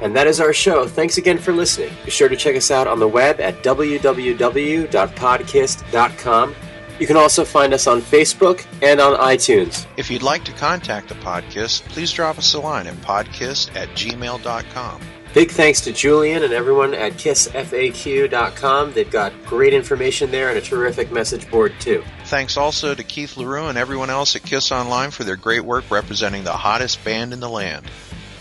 [0.00, 0.86] And that is our show.
[0.86, 1.90] Thanks again for listening.
[2.04, 6.54] Be sure to check us out on the web at www.podcast.com.
[6.98, 9.86] You can also find us on Facebook and on iTunes.
[9.96, 13.88] If you'd like to contact the podcast, please drop us a line at podcast at
[13.90, 15.00] gmail.com.
[15.34, 18.92] Big thanks to Julian and everyone at kissfaq.com.
[18.94, 22.02] They've got great information there and a terrific message board, too.
[22.24, 25.84] Thanks also to Keith LaRue and everyone else at Kiss Online for their great work
[25.90, 27.88] representing the hottest band in the land.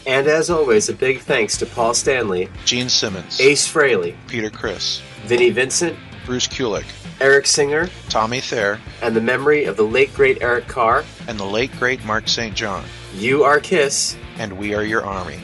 [0.08, 5.02] And as always, a big thanks to Paul Stanley, Gene Simmons, Ace Frehley, Peter Criss,
[5.26, 6.86] Vinnie Vincent, Bruce Kulick,
[7.20, 11.04] Eric Singer, Tommy Thayer, and the memory of the late great Eric Carr.
[11.28, 12.56] and the late great Mark St.
[12.56, 12.86] John.
[13.16, 14.16] You are Kiss.
[14.38, 15.40] And we are your army.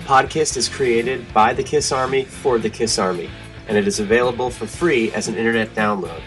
[0.00, 3.30] Podcast is created by the Kiss Army for the Kiss Army,
[3.66, 6.20] and it is available for free as an internet download.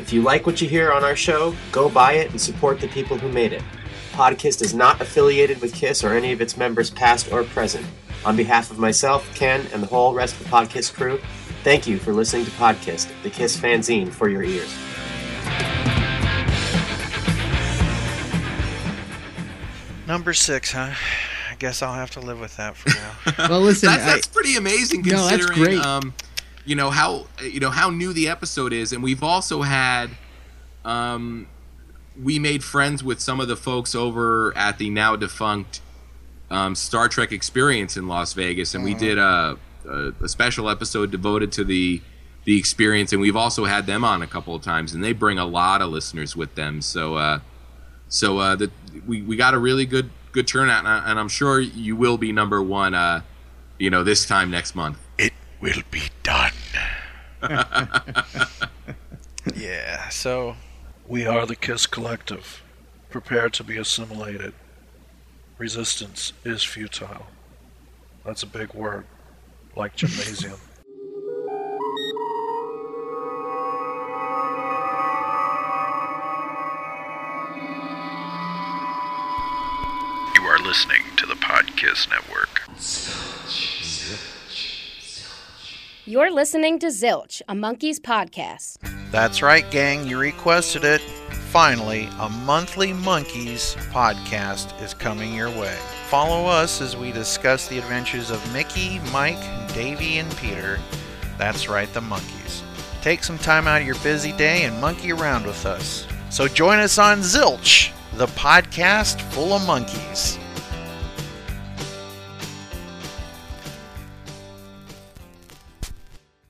[0.00, 2.88] If you like what you hear on our show, go buy it and support the
[2.88, 3.62] people who made it.
[4.16, 7.84] Podcast is not affiliated with Kiss or any of its members, past or present.
[8.24, 11.20] On behalf of myself, Ken, and the whole rest of the Podcast crew,
[11.64, 14.74] thank you for listening to Podcast, the Kiss fanzine for your ears.
[20.06, 20.90] Number six, huh?
[21.50, 23.48] I guess I'll have to live with that for now.
[23.48, 25.78] Well, listen, that's, I- pretty amazing No, that's considering great.
[25.86, 26.14] um
[26.64, 30.10] you know how you know how new the episode is and we've also had
[30.84, 31.46] um
[32.22, 35.80] we made friends with some of the folks over at the now defunct
[36.50, 41.10] um, Star Trek experience in Las Vegas and we did a, a a special episode
[41.10, 42.00] devoted to the
[42.44, 45.38] the experience and we've also had them on a couple of times and they bring
[45.38, 46.80] a lot of listeners with them.
[46.80, 47.40] So uh
[48.08, 48.70] so uh the,
[49.06, 52.18] we we got a really good good turnout and, I, and I'm sure you will
[52.18, 53.22] be number one uh
[53.78, 54.98] you know this time next month.
[55.18, 56.52] It will be done.
[59.54, 60.56] yeah, so
[61.08, 62.62] we are the Kiss Collective.
[63.10, 64.52] Prepare to be assimilated.
[65.58, 67.26] Resistance is futile.
[68.24, 69.06] That's a big word,
[69.76, 70.58] like gymnasium.
[80.34, 82.62] you are listening to the Podcast Network.
[86.04, 88.95] You're listening to Zilch, a Monkees podcast.
[89.10, 90.06] That's right, gang.
[90.06, 91.00] You requested it.
[91.30, 95.74] finally, a monthly Monkees podcast is coming your way.
[96.08, 99.40] Follow us as we discuss the adventures of Mickey, Mike,
[99.72, 100.78] Davy, and Peter.
[101.38, 102.62] That's right, the Monkees.
[103.00, 106.06] Take some time out of your busy day and monkey around with us.
[106.28, 110.38] So join us on Zilch, the podcast full of monkeys.